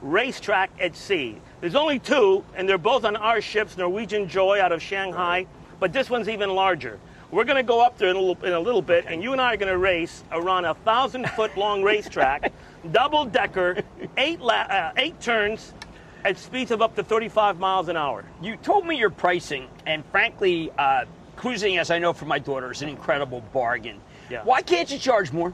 [0.00, 1.38] racetrack at sea.
[1.60, 5.46] There's only two, and they're both on our ships, Norwegian Joy out of Shanghai,
[5.80, 6.98] but this one's even larger.
[7.34, 9.32] We're going to go up there in a little, in a little bit, and you
[9.32, 12.52] and I are going to race around a thousand foot long racetrack,
[12.92, 13.82] double decker,
[14.16, 15.72] eight, la- uh, eight turns,
[16.24, 18.24] at speeds of up to 35 miles an hour.
[18.40, 22.70] You told me your pricing, and frankly, uh, cruising, as I know from my daughter,
[22.70, 24.00] is an incredible bargain.
[24.30, 24.44] Yeah.
[24.44, 25.52] Why can't you charge more?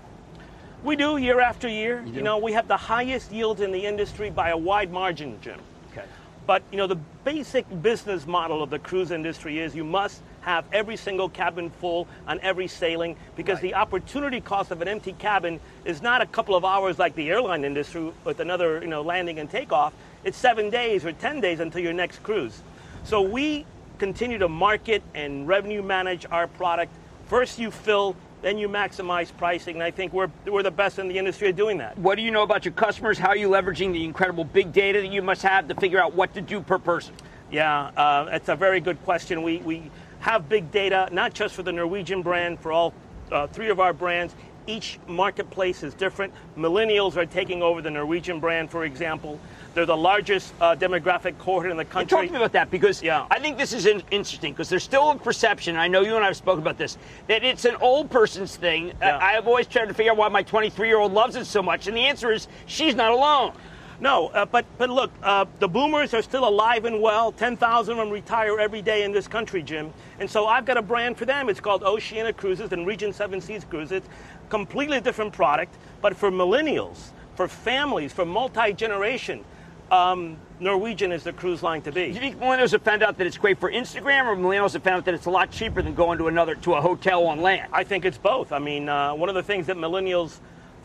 [0.85, 2.03] We do year after year.
[2.05, 2.21] You, do?
[2.21, 5.59] know, we have the highest yields in the industry by a wide margin, Jim.
[5.93, 6.05] Okay.
[6.47, 10.64] But you know, the basic business model of the cruise industry is you must have
[10.72, 13.62] every single cabin full on every sailing because Right.
[13.62, 17.28] the opportunity cost of an empty cabin is not a couple of hours like the
[17.28, 19.92] airline industry with another, you know, landing and takeoff.
[20.24, 22.62] It's seven days or ten days until your next cruise.
[23.04, 23.66] So we
[23.98, 26.92] continue to market and revenue manage our product.
[27.26, 29.76] First you fill, then you maximize pricing.
[29.76, 31.98] And I think we're we're the best in the industry at doing that.
[31.98, 33.18] What do you know about your customers?
[33.18, 36.14] How are you leveraging the incredible big data that you must have to figure out
[36.14, 37.14] what to do per person?
[37.50, 39.42] Yeah, uh, that's a very good question.
[39.42, 42.94] We, we have big data, not just for the Norwegian brand, for all
[43.33, 44.35] uh, three of our brands.
[44.66, 46.33] Each marketplace is different.
[46.57, 49.40] Millennials are taking over the Norwegian brand, for example.
[49.74, 52.09] They're the largest uh, demographic cohort in the country.
[52.18, 53.26] talk to me about that because Yeah.
[53.30, 55.76] I think this is in- interesting because there's still a perception.
[55.76, 58.92] I know you and I have spoken about this that it's an old person's thing.
[59.00, 59.18] Yeah.
[59.18, 61.62] I, I've always tried to figure out why my 23 year old loves it so
[61.62, 63.52] much, and the answer is she's not alone.
[64.00, 67.33] No, uh, but but look, uh, the boomers are still alive and well.
[67.33, 69.92] Ten thousand of them retire every day in this country, Jim.
[70.20, 71.50] And so I've got a brand for them.
[71.50, 74.02] It's called Oceania Cruises and Regent Seven Seas Cruises.
[74.48, 79.44] Completely different product, but for millennials, for families, for multi generation,
[79.90, 82.07] um, Norwegian is the cruise line to be.
[82.07, 84.83] Do you think millennials have found out that it's great for Instagram, or millennials have
[84.83, 87.40] found out that it's a lot cheaper than going to another to a hotel on
[87.40, 87.70] land?
[87.72, 88.53] I think it's both.
[88.53, 90.38] I mean, uh, one of the things that millennials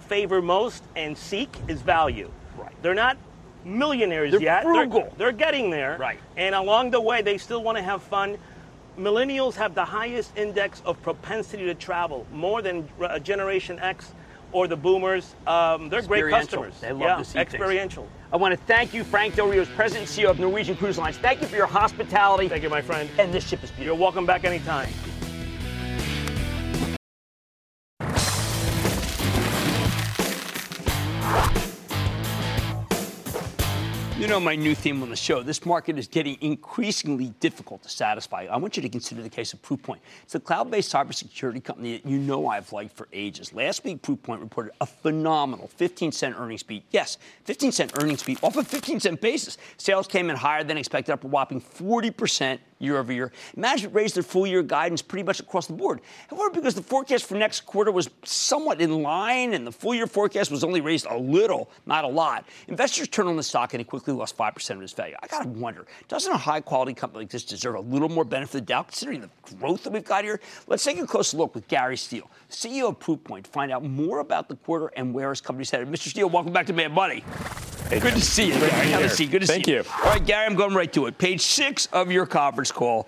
[0.08, 2.32] favor most and seek is value.
[2.58, 2.74] Right.
[2.82, 3.18] They're not
[3.64, 4.40] millionaires yet.
[4.40, 4.64] They're yet.
[4.64, 5.14] frugal.
[5.18, 5.98] They're, getting there.
[5.98, 6.20] Right.
[6.38, 8.38] And along the way, they still want to have fun.
[8.98, 14.14] Millennials have the highest index of propensity to travel, more than uh, Generation X
[14.56, 15.36] or the Boomers.
[15.46, 16.80] Um, they're great customers.
[16.80, 17.54] They love yeah, to see things.
[17.54, 18.08] experiential.
[18.32, 21.18] I want to thank you, Frank Del Rio's President and CEO of Norwegian Cruise Lines.
[21.18, 22.48] Thank you for your hospitality.
[22.48, 23.10] Thank you, my friend.
[23.20, 23.86] And this ship is beautiful.
[23.86, 24.90] You're welcome back anytime.
[34.26, 35.44] You know my new theme on the show.
[35.44, 38.48] This market is getting increasingly difficult to satisfy.
[38.50, 40.00] I want you to consider the case of Proofpoint.
[40.24, 43.54] It's a cloud-based cybersecurity company that you know I've liked for ages.
[43.54, 46.86] Last week, Proofpoint reported a phenomenal 15 cent earnings beat.
[46.90, 49.60] Yes, 15 cent earnings beat off a 15 cent basis.
[49.78, 53.32] Sales came in higher than expected, up a whopping 40 percent year over year.
[53.56, 56.02] Management raised their full year guidance pretty much across the board.
[56.30, 60.08] However, because the forecast for next quarter was somewhat in line and the full year
[60.08, 63.82] forecast was only raised a little, not a lot, investors turned on the stock and
[63.82, 65.16] it quickly lost 5% of its value.
[65.22, 68.26] I got to wonder, doesn't a high quality company like this deserve a little more
[68.26, 70.40] benefit of the doubt considering the growth that we've got here?
[70.68, 74.20] Let's take a closer look with Gary Steele, CEO of Proofpoint, to find out more
[74.20, 75.88] about the quarter and where his company's headed.
[75.88, 76.10] Mr.
[76.10, 77.24] Steele, welcome back to Mad Money.
[77.90, 78.58] Hey, good to see you.
[78.58, 78.88] Great Gary.
[78.88, 79.30] Have a seat.
[79.30, 79.78] Good to Thank see you.
[79.78, 79.84] you.
[80.04, 81.20] All right, Gary, I'm going right to it.
[81.20, 83.08] Page six of your conference call.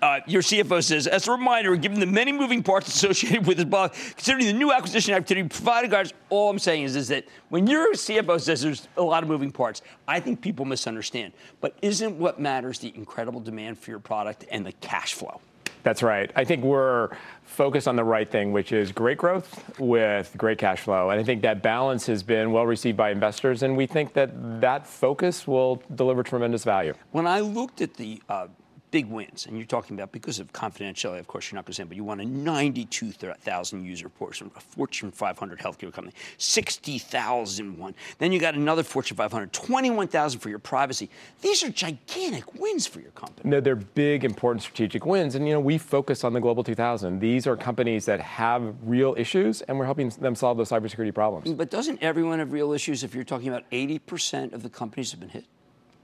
[0.00, 3.66] Uh, your CFO says, as a reminder, given the many moving parts associated with this
[3.66, 7.66] blog, considering the new acquisition activity provided, guys, all I'm saying is, is that when
[7.66, 11.32] your CFO says there's a lot of moving parts, I think people misunderstand.
[11.60, 15.40] But isn't what matters the incredible demand for your product and the cash flow?
[15.82, 16.30] That's right.
[16.36, 17.08] I think we're
[17.44, 21.10] focused on the right thing, which is great growth with great cash flow.
[21.10, 24.60] And I think that balance has been well received by investors, and we think that
[24.60, 26.94] that focus will deliver tremendous value.
[27.12, 28.48] When I looked at the uh,
[28.90, 31.76] big wins, and you're talking about because of confidentiality, of course, you're not going to
[31.76, 37.94] say, but you won a 92,000 user portion, a Fortune 500 healthcare company, 60,000 one.
[38.18, 41.10] Then you got another Fortune 500, 21,000 for your privacy.
[41.40, 43.48] These are gigantic wins for your company.
[43.48, 47.18] No, they're big, important strategic wins, and you know we focus on the global 2000.
[47.20, 51.52] These are companies that have real issues, and we're helping them solve those cybersecurity problems.
[51.52, 55.20] But doesn't everyone have real issues if you're talking about 80% of the companies have
[55.20, 55.44] been hit?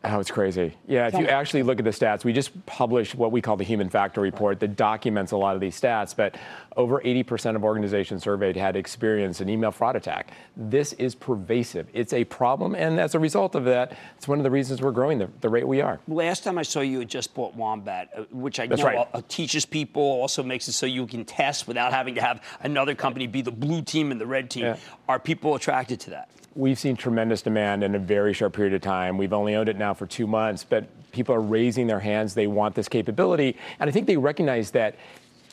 [0.07, 0.75] Oh, it's crazy.
[0.87, 3.65] Yeah, if you actually look at the stats, we just published what we call the
[3.65, 6.37] Human Factor Report that documents a lot of these stats, but
[6.77, 10.33] over 80% of organizations surveyed had experienced an email fraud attack.
[10.57, 11.89] This is pervasive.
[11.95, 14.91] It's a problem, and as a result of that, it's one of the reasons we're
[14.91, 15.99] growing the, the rate we are.
[16.07, 19.29] Last time I saw you, had just bought Wombat, uh, which I That's know right.
[19.31, 23.27] teaches people, also makes it so you can test without having to have another company
[23.27, 24.65] be the blue team and the red team.
[24.65, 24.77] Yeah.
[25.09, 26.29] Are people attracted to that?
[26.57, 29.19] We've seen tremendous demand in a very short period of time.
[29.19, 32.35] We've only owned it now for two months, but people are raising their hands.
[32.35, 33.57] They want this capability.
[33.81, 34.95] And I think they recognize that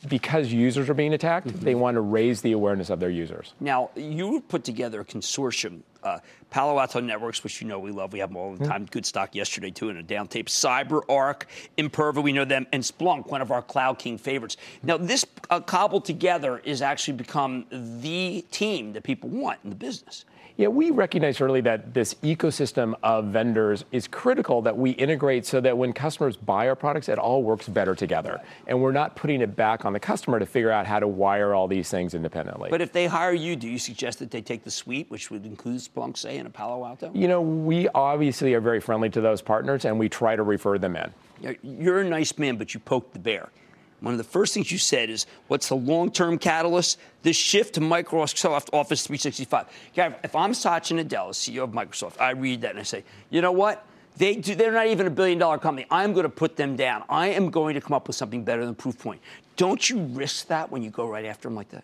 [0.08, 3.54] because users are being attacked, they want to raise the awareness of their users.
[3.60, 8.12] Now, you put together a consortium, uh, Palo Alto Networks, which you know we love.
[8.12, 8.86] We have them all the time.
[8.90, 10.48] Good stock yesterday, too, in a down tape.
[10.48, 11.44] CyberArk,
[11.78, 14.58] Imperva, we know them, and Splunk, one of our Cloud King favorites.
[14.82, 19.76] Now, this uh, cobbled together is actually become the team that people want in the
[19.76, 20.26] business.
[20.58, 25.62] Yeah, we recognized early that this ecosystem of vendors is critical that we integrate so
[25.62, 28.40] that when customers buy our products, it all works better together.
[28.68, 31.54] And we're not putting it back on the customer to figure out how to wire
[31.54, 32.70] all these things independently.
[32.70, 35.46] But if they hire you, do you suggest that they take the suite, which would
[35.46, 37.12] include Splunk, say, and a Palo Alto?
[37.14, 40.78] you know, we obviously are very friendly to those partners and we try to refer
[40.78, 41.12] them in.
[41.42, 43.50] You're- You're a nice man, but you poked the bear.
[44.02, 46.98] One of the first things you said is, "What's the long-term catalyst?
[47.22, 52.32] This shift to Microsoft Office 365." Gary, if I'm Satya Nadella, CEO of Microsoft, I
[52.32, 53.86] read that and I say, "You know what?
[54.18, 55.88] They do, they're not even a billion-dollar company.
[55.90, 57.04] I'm going to put them down.
[57.10, 59.20] I am going to come up with something better than Proofpoint."
[59.56, 61.84] Don't you risk that when you go right after them like that?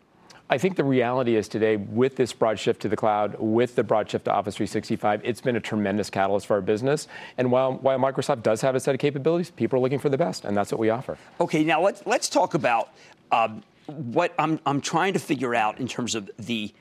[0.50, 3.84] I think the reality is today, with this broad shift to the cloud, with the
[3.84, 7.08] broad shift to Office 365, it's been a tremendous catalyst for our business.
[7.38, 10.18] And while, while Microsoft does have a set of capabilities, people are looking for the
[10.18, 11.18] best, and that's what we offer.
[11.42, 12.90] Okay, now let's let's talk about
[13.32, 16.74] um, what I'm I'm trying to figure out in terms of the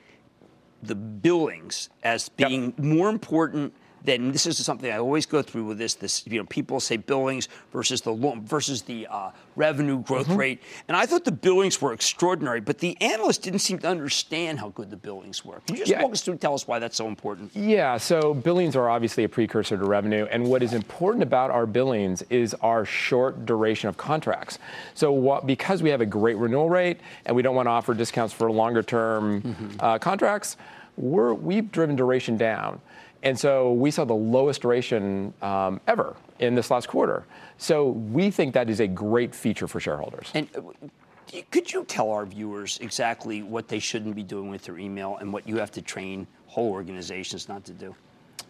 [0.81, 2.49] the billings as Yep.
[2.49, 3.73] being more important
[4.07, 5.93] than this is something I always go through with this.
[5.93, 8.13] This you know people say billings versus the
[8.45, 10.35] versus the uh, revenue growth Mm-hmm.
[10.39, 14.59] rate, and I thought the billings were extraordinary, but the analysts didn't seem to understand
[14.59, 15.59] how good the billings were.
[15.67, 16.01] Can you just Yeah.
[16.03, 17.51] walk us through, and tell us why that's so important?
[17.53, 20.25] Yeah, so billings are obviously a precursor to revenue.
[20.31, 24.57] And what is important about our billings is our short duration of contracts.
[24.95, 27.93] So, what, because we have a great renewal rate and we don't want to offer
[27.93, 30.55] discounts for longer term uh, contracts,
[30.95, 32.79] we're, we've driven duration down.
[33.23, 37.25] And so we saw the lowest duration um, ever in this last quarter.
[37.57, 40.31] So we think that is a great feature for shareholders.
[40.33, 44.77] And uh, could you tell our viewers exactly what they shouldn't be doing with their
[44.77, 47.95] email and what you have to train whole organizations not to do?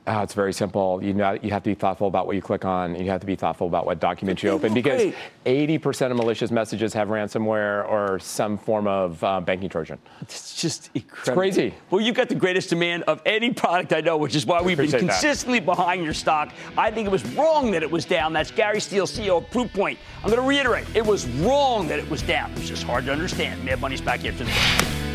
[0.08, 1.04] Uh, it's very simple.
[1.04, 2.96] You know, you have to be thoughtful about what you click on.
[2.96, 5.14] And you have to be thoughtful about what documents you open because
[5.46, 10.00] 80% of malicious messages have ransomware or some form of uh, banking trojan.
[10.22, 11.42] It's just incredible.
[11.42, 11.74] crazy.
[11.90, 14.78] Well, you've got the greatest demand of any product I know, which is why we've
[14.78, 15.22] been Appreciate that.
[15.22, 16.54] consistently behind your stock.
[16.78, 18.32] I think it was wrong that it was down.
[18.32, 19.98] That's Gary Steele, CEO of Proofpoint.
[20.24, 22.52] I'm going to reiterate, it was wrong that it was down.
[22.54, 23.64] It's just hard to understand.
[23.66, 25.07] Mad Money's back after the break.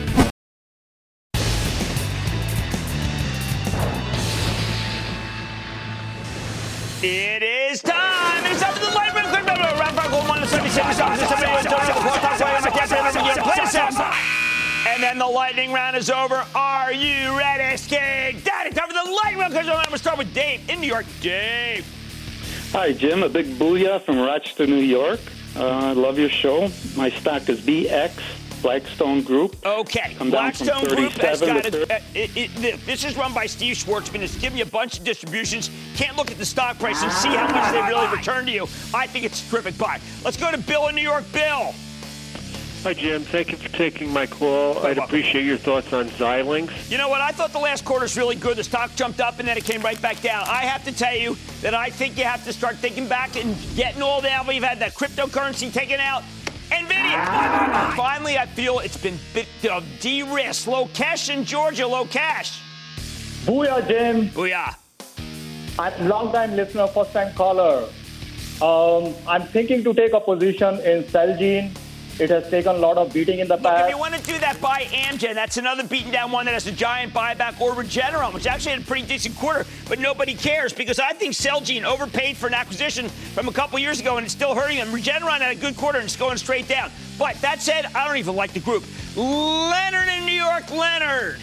[7.04, 8.46] It is time.
[8.46, 9.26] It's up to the light round.
[14.86, 16.44] And then the lightning round is over.
[16.54, 18.44] Are you ready, Skig?
[18.44, 19.56] Daddy, time for the lightning round.
[19.56, 21.06] I'm going to start with Dave in New York.
[21.20, 21.84] Dave.
[22.70, 23.24] Hi, Jim.
[23.24, 25.18] A big booyah from Rochester, New York.
[25.56, 26.70] Uh, I love your show.
[26.96, 28.12] My stock is BX
[28.62, 29.56] Blackstone Group.
[29.66, 34.20] Okay, Blackstone Group has got it, uh, it, it, This is run by Steve Schwarzman.
[34.20, 35.70] It's giving you a bunch of distributions.
[35.96, 38.62] Can't look at the stock price and see how much they really return to you.
[38.94, 40.00] I think it's a terrific buy.
[40.24, 41.24] Let's go to Bill in New York.
[41.32, 41.74] Bill.
[42.84, 43.22] Hi, Jim.
[43.22, 44.84] Thank you for taking my call.
[44.84, 46.90] I'd appreciate your thoughts on Xilinx.
[46.90, 47.20] You know what?
[47.20, 48.56] I thought the last quarter was really good.
[48.56, 50.44] The stock jumped up and then it came right back down.
[50.48, 53.56] I have to tell you that I think you have to start thinking back and
[53.76, 56.24] getting all the You've had that cryptocurrency taken out.
[56.72, 57.94] NVIDIA.
[57.94, 60.66] Finally, I feel it's been bit of de-risk.
[60.66, 62.60] Lucas in Georgia, Lucas.
[63.44, 64.28] Booyah, Jim.
[64.30, 64.74] Booyah.
[65.78, 67.88] I'm long-time listener, first-time caller.
[68.60, 71.76] Um, I'm thinking to take a position in Celgene
[72.18, 73.84] it has taken a lot of beating in the Look, past.
[73.84, 75.34] If you want to do that, buy Amgen.
[75.34, 77.60] That's another beaten down one that has a giant buyback.
[77.60, 81.32] Or Regeneron, which actually had a pretty decent quarter, but nobody cares because I think
[81.34, 84.88] Celgene overpaid for an acquisition from a couple years ago and it's still hurting them.
[84.88, 86.90] Regeneron had a good quarter and it's going straight down.
[87.18, 88.84] But that said, I don't even like the group.
[89.16, 91.38] Leonard in New York, Leonard.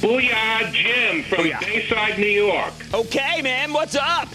[0.00, 1.60] Booyah, Jim from Booyah.
[1.60, 2.74] Bayside, New York.
[2.92, 4.28] Okay, man, what's up?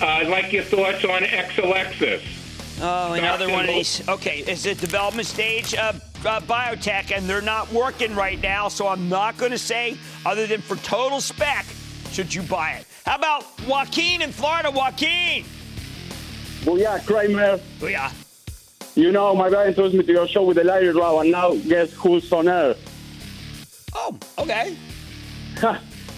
[0.00, 2.37] Uh, I'd like your thoughts on Exelixis.
[2.80, 4.06] Oh, another one of these.
[4.08, 5.92] Okay, it's a development stage uh,
[6.24, 8.68] uh, biotech, and they're not working right now.
[8.68, 11.66] So I'm not going to say, other than for total spec,
[12.12, 12.86] should you buy it.
[13.04, 14.70] How about Joaquin in Florida?
[14.70, 15.44] Joaquin.
[16.60, 17.58] Booyah, Cramer.
[17.80, 18.12] Booyah.
[18.96, 21.54] You know, my guy introduced me to your show with the Larry Row, and now
[21.54, 22.74] guess who's on air?
[23.94, 24.76] Oh, okay.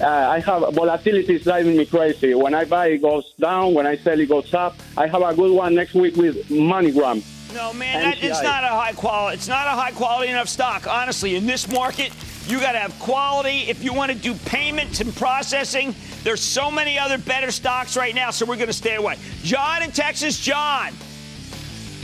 [0.01, 2.35] Uh, I have volatility is driving me crazy.
[2.35, 3.75] When I buy, it goes down.
[3.75, 4.77] When I sell, it goes up.
[4.97, 7.23] I have a good one next week with MoneyGram.
[7.55, 9.37] No, man, that, it's not a high quality.
[9.37, 10.87] It's not a high quality enough stock.
[10.87, 12.13] Honestly, in this market,
[12.47, 13.69] you got to have quality.
[13.69, 18.15] If you want to do payments and processing, there's so many other better stocks right
[18.15, 18.31] now.
[18.31, 19.17] So we're going to stay away.
[19.43, 20.93] John in Texas, John.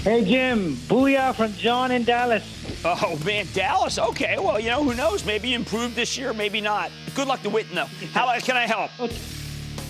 [0.07, 0.77] Hey, Jim.
[0.87, 2.45] Booyah from John in Dallas.
[2.85, 3.99] Oh, man, Dallas.
[3.99, 5.25] Okay, well, you know, who knows?
[5.25, 6.93] Maybe improved this year, maybe not.
[7.17, 8.07] Good luck to Witten, though.
[8.13, 8.93] How can I help?
[9.01, 9.19] Okay.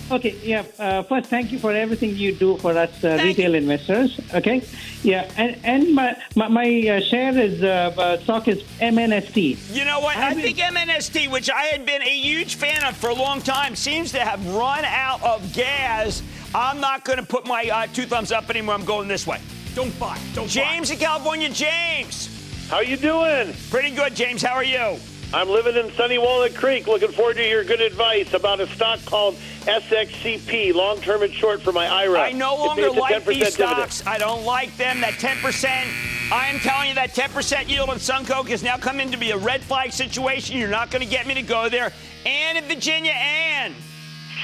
[0.09, 0.63] Okay, yeah.
[0.79, 3.57] Uh, first, thank you for everything you do for us uh, retail you.
[3.57, 4.19] investors.
[4.33, 4.63] Okay,
[5.03, 9.75] yeah, and and my my, my uh, share is uh, uh, stock is MNST.
[9.75, 10.17] You know what?
[10.17, 13.41] I, I think MNST, which I had been a huge fan of for a long
[13.41, 16.23] time, seems to have run out of gas.
[16.55, 18.75] I'm not going to put my uh, two thumbs up anymore.
[18.75, 19.41] I'm going this way.
[19.77, 20.19] Don't buy.
[20.33, 20.95] Don't James buy.
[20.95, 21.49] in California.
[21.49, 22.67] James.
[22.67, 23.53] How you doing?
[23.69, 24.41] Pretty good, James.
[24.41, 24.97] How are you?
[25.31, 26.87] I'm living in sunny Walnut Creek.
[26.87, 31.61] Looking forward to your good advice about a stock called SXCP, long term and short
[31.61, 32.21] for my IRA.
[32.21, 33.99] I no longer like these stocks.
[33.99, 34.15] Dividend.
[34.15, 34.99] I don't like them.
[35.01, 36.31] That 10%.
[36.31, 39.29] I am telling you that 10% yield on SunCoke has now come in to be
[39.29, 40.57] a red flag situation.
[40.57, 41.93] You're not going to get me to go there.
[42.25, 43.75] Ann in Virginia, Ann.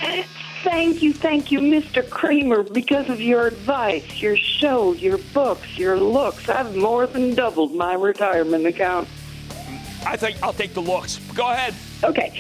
[0.64, 2.10] Thank you, thank you, Mr.
[2.10, 6.48] Cramer, because of your advice, your show, your books, your looks.
[6.48, 9.10] I've more than doubled my retirement account.
[10.06, 11.18] I think I'll take the looks.
[11.36, 11.76] Go ahead.
[12.04, 12.34] Okay.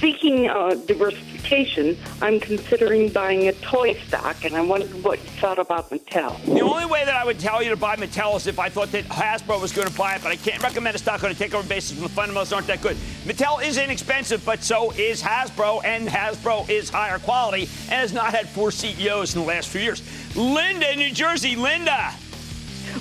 [0.00, 5.58] Seeking uh, diversification, I'm considering buying a toy stock, and I wondered what you thought
[5.58, 6.40] about Mattel.
[6.44, 8.92] The only way that I would tell you to buy Mattel is if I thought
[8.92, 11.34] that Hasbro was going to buy it, but I can't recommend a stock on a
[11.34, 12.96] takeover basis when the fundamentals aren't that good.
[13.24, 18.32] Mattel is inexpensive, but so is Hasbro, and Hasbro is higher quality and has not
[18.32, 20.00] had four CEOs in the last few years.
[20.36, 21.56] Linda in New Jersey.
[21.56, 22.12] Linda.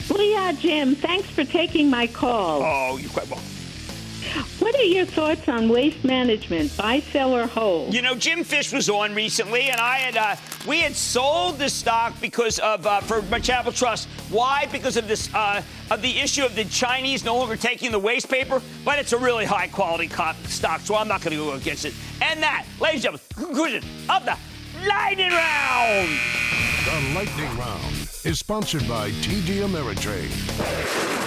[0.09, 0.95] Well, yeah, Jim.
[0.95, 2.63] Thanks for taking my call.
[2.63, 3.56] Oh, you're quite welcome.
[4.59, 7.93] What are your thoughts on waste management, buy, sell, or hold?
[7.93, 10.35] You know, Jim Fish was on recently, and I had uh,
[10.67, 14.07] we had sold the stock because of uh, for my Charitable Trust.
[14.29, 14.67] Why?
[14.71, 18.29] Because of this uh, of the issue of the Chinese no longer taking the waste
[18.29, 18.61] paper.
[18.83, 20.09] But it's a really high quality
[20.45, 21.93] stock, so I'm not going to go against it.
[22.21, 24.37] And that, ladies and gentlemen, conclusion of the
[24.87, 26.09] lightning round.
[26.85, 31.26] The lightning round is sponsored by TD Ameritrade.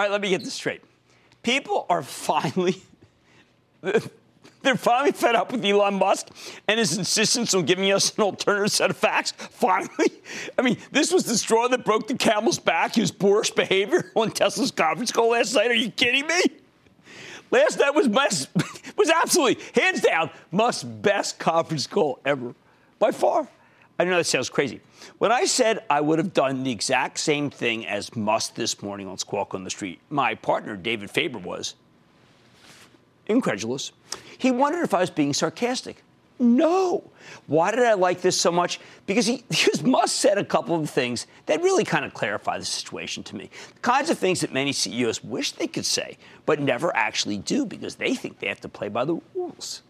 [0.00, 0.80] All right, let me get this straight.
[1.42, 2.80] People are finally.
[3.82, 6.28] They're finally fed up with Elon Musk
[6.66, 9.32] and his insistence on giving us an alternative set of facts.
[9.32, 10.10] Finally.
[10.58, 14.30] I mean, this was the straw that broke the camel's back, his boorish behavior on
[14.30, 15.70] Tesla's conference call last night.
[15.70, 16.40] Are you kidding me?
[17.50, 18.48] Last night was best,
[18.96, 22.54] was absolutely, hands down, Musk's best conference call ever.
[22.98, 23.46] By far.
[24.00, 24.80] I know that sounds crazy.
[25.18, 29.06] When I said I would have done the exact same thing as Musk this morning
[29.06, 31.74] on Squawk on the Street, my partner, David Faber, was,
[33.26, 33.92] incredulous.
[34.38, 36.02] He wondered if I was being sarcastic.
[36.38, 37.10] No.
[37.46, 38.80] Why did I like this so much?
[39.04, 42.64] Because he, he Musk said a couple of things that really kind of clarify the
[42.64, 43.50] situation to me.
[43.74, 47.66] The kinds of things that many CEOs wish they could say, but never actually do
[47.66, 49.82] because they think they have to play by the rules.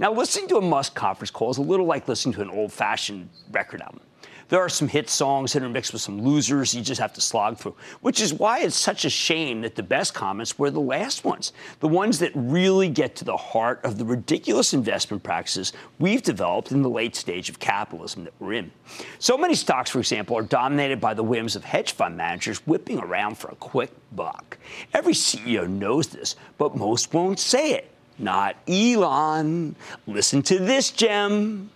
[0.00, 2.72] Now, listening to a Musk conference call is a little like listening to an old
[2.72, 4.00] fashioned record album.
[4.48, 7.20] There are some hit songs that are mixed with some losers you just have to
[7.20, 10.80] slog through, which is why it's such a shame that the best comments were the
[10.80, 15.72] last ones, the ones that really get to the heart of the ridiculous investment practices
[15.98, 18.70] we've developed in the late stage of capitalism that we're in.
[19.18, 23.00] So many stocks, for example, are dominated by the whims of hedge fund managers whipping
[23.00, 24.58] around for a quick buck.
[24.94, 27.90] Every CEO knows this, but most won't say it.
[28.18, 29.76] Not Elon.
[30.06, 31.70] Listen to this gem.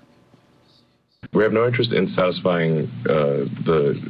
[1.32, 4.00] We have no interest in satisfying uh, the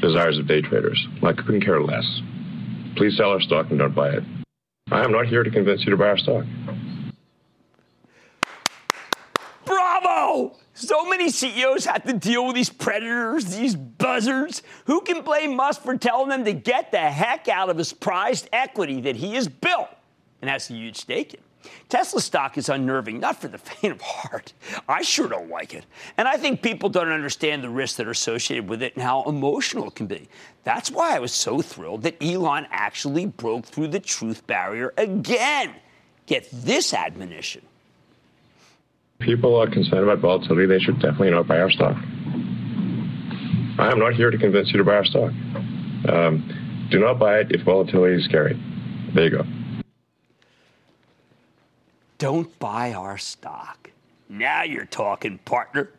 [0.00, 1.06] desires of day traders.
[1.20, 2.04] Like, I couldn't care less.
[2.96, 4.22] Please sell our stock and don't buy it.
[4.90, 6.44] I am not here to convince you to buy our stock.
[9.64, 10.56] Bravo!
[10.74, 14.62] So many CEOs have to deal with these predators, these buzzards.
[14.86, 18.48] Who can blame Musk for telling them to get the heck out of his prized
[18.52, 19.88] equity that he has built
[20.40, 21.40] and has a huge stake in?
[21.88, 24.52] Tesla stock is unnerving, not for the faint of heart.
[24.88, 25.84] I sure don't like it.
[26.16, 29.22] And I think people don't understand the risks that are associated with it and how
[29.24, 30.28] emotional it can be.
[30.64, 35.74] That's why I was so thrilled that Elon actually broke through the truth barrier again.
[36.26, 37.62] Get this admonition.
[39.18, 40.66] People are concerned about volatility.
[40.66, 41.96] They should definitely not buy our stock.
[43.78, 45.32] I am not here to convince you to buy our stock.
[46.08, 48.60] Um, do not buy it if volatility is scary.
[49.14, 49.61] There you go
[52.22, 53.90] don't buy our stock.
[54.28, 55.90] Now you're talking, partner.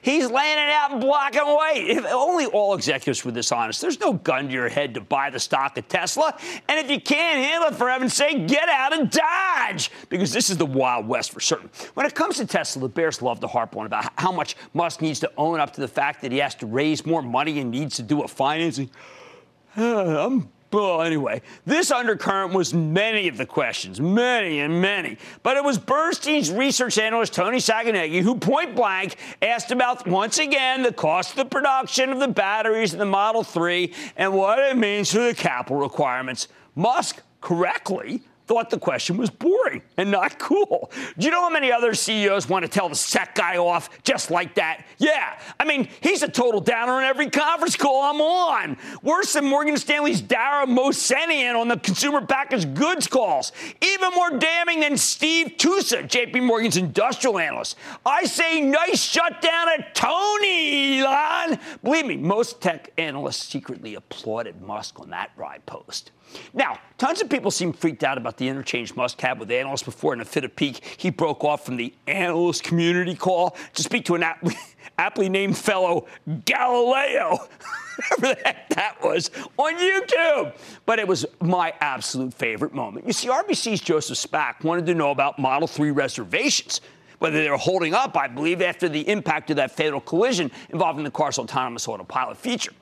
[0.00, 1.84] He's laying it out in black and white.
[1.88, 3.80] If only all executives were this honest.
[3.80, 6.38] There's no gun to your head to buy the stock of Tesla.
[6.68, 9.90] And if you can't handle it, for heaven's sake, get out and dodge.
[10.08, 11.68] Because this is the Wild West for certain.
[11.94, 15.02] When it comes to Tesla, the Bears love to harp on about how much Musk
[15.02, 17.72] needs to own up to the fact that he has to raise more money and
[17.72, 18.88] needs to do a financing.
[19.76, 25.18] I'm well, anyway, this undercurrent was many of the questions, many and many.
[25.42, 30.82] But it was Bernstein's research analyst Tony Sacconaghi who point blank asked about, once again,
[30.82, 34.76] the cost of the production of the batteries in the Model 3 and what it
[34.76, 36.48] means for the capital requirements.
[36.74, 40.92] Musk correctly thought the question was boring and not cool.
[41.16, 44.30] Do you know how many other CEOs want to tell the SEC guy off just
[44.30, 44.84] like that?
[44.98, 45.38] Yeah.
[45.58, 48.76] I mean, he's a total downer on every conference call I'm on.
[49.02, 53.52] Worse than Morgan Stanley's Dara Mohsenian on the consumer packaged goods calls.
[53.80, 57.78] Even more damning than Steve Tusa, JP Morgan's industrial analyst.
[58.04, 61.58] I say nice shutdown at Tony, Elon.
[61.82, 66.10] Believe me, most tech analysts secretly applauded Musk on that ride post.
[66.54, 70.12] Now, tons of people seem freaked out about the interchange Musk had with analysts before
[70.14, 70.84] in a fit of pique.
[70.96, 74.54] He broke off from the analyst community call to speak to an aptly,
[74.98, 76.06] aptly named fellow,
[76.44, 77.38] Galileo,
[78.18, 80.54] whatever the heck that was, on YouTube.
[80.86, 83.06] But it was my absolute favorite moment.
[83.06, 86.80] You see, RBC's Joseph Spak wanted to know about Model 3 reservations
[87.22, 91.04] whether they were holding up, I believe, after the impact of that fatal collision involving
[91.04, 92.72] the car's autonomous autopilot feature.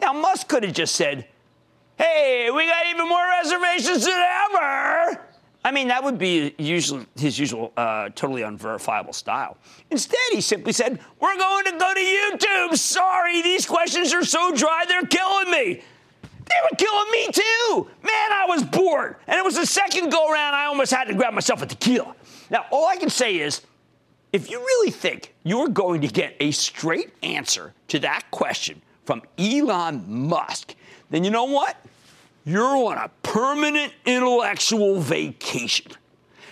[0.00, 1.26] Now, Musk could have just said,
[1.98, 5.20] hey, we got even more reservations than ever.
[5.64, 9.58] I mean, that would be usual, his usual uh, totally unverifiable style.
[9.90, 12.76] Instead, he simply said, We're going to go to YouTube.
[12.76, 15.82] Sorry, these questions are so dry, they're killing me.
[16.22, 17.90] They were killing me too.
[18.02, 19.16] Man, I was bored.
[19.26, 22.14] And it was the second go around I almost had to grab myself a tequila.
[22.50, 23.60] Now, all I can say is,
[24.32, 29.22] if you really think you're going to get a straight answer to that question from
[29.38, 30.74] Elon Musk,
[31.10, 31.76] then you know what?
[32.44, 35.92] You're on a permanent intellectual vacation.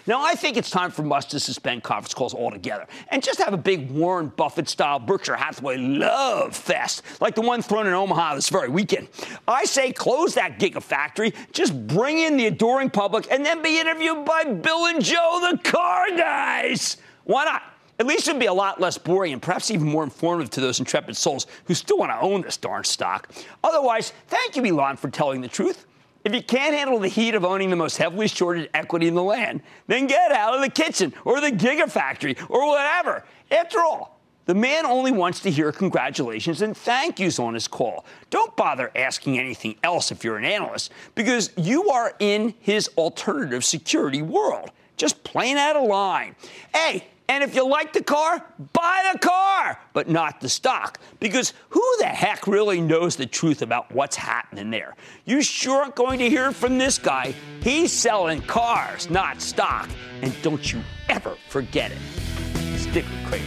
[0.08, 3.52] Now, I think it's time for Musk to suspend conference calls altogether and just have
[3.52, 8.36] a big Warren Buffett style Berkshire Hathaway love fest like the one thrown in Omaha
[8.36, 9.08] this very weekend.
[9.48, 14.24] I say close that gigafactory, just bring in the adoring public, and then be interviewed
[14.24, 16.98] by Bill and Joe, the car guys.
[17.24, 17.62] Why not?
[17.98, 20.78] At least it'd be a lot less boring and perhaps even more informative to those
[20.78, 23.30] intrepid souls who still want to own this darn stock.
[23.64, 25.86] Otherwise, thank you, Elon, for telling the truth.
[26.24, 29.22] If you can't handle the heat of owning the most heavily shorted equity in the
[29.22, 33.24] land, then get out of the kitchen or the gigafactory or whatever.
[33.50, 38.04] After all, the man only wants to hear congratulations and thank yous on his call.
[38.30, 43.64] Don't bother asking anything else if you're an analyst because you are in his alternative
[43.64, 44.70] security world.
[44.96, 46.34] Just plain out of line.
[46.74, 51.00] Hey, And if you like the car, buy the car, but not the stock.
[51.18, 54.94] Because who the heck really knows the truth about what's happening there?
[55.24, 57.34] You sure aren't going to hear from this guy.
[57.62, 59.88] He's selling cars, not stock.
[60.22, 61.98] And don't you ever forget it.
[62.78, 63.44] Stick with Cramer.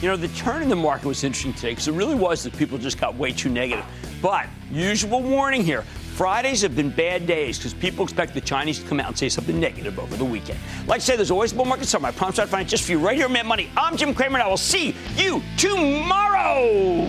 [0.00, 2.56] You know, the turn in the market was interesting today because it really was that
[2.56, 3.84] people just got way too negative.
[4.22, 5.84] But usual warning here.
[6.18, 9.28] Fridays have been bad days because people expect the Chinese to come out and say
[9.28, 10.58] something negative over the weekend.
[10.88, 12.10] Like I say, there's always a bull market somewhere.
[12.10, 13.70] I promise I'll find it just for you right here at Money.
[13.76, 17.08] I'm Jim Cramer, and I will see you tomorrow.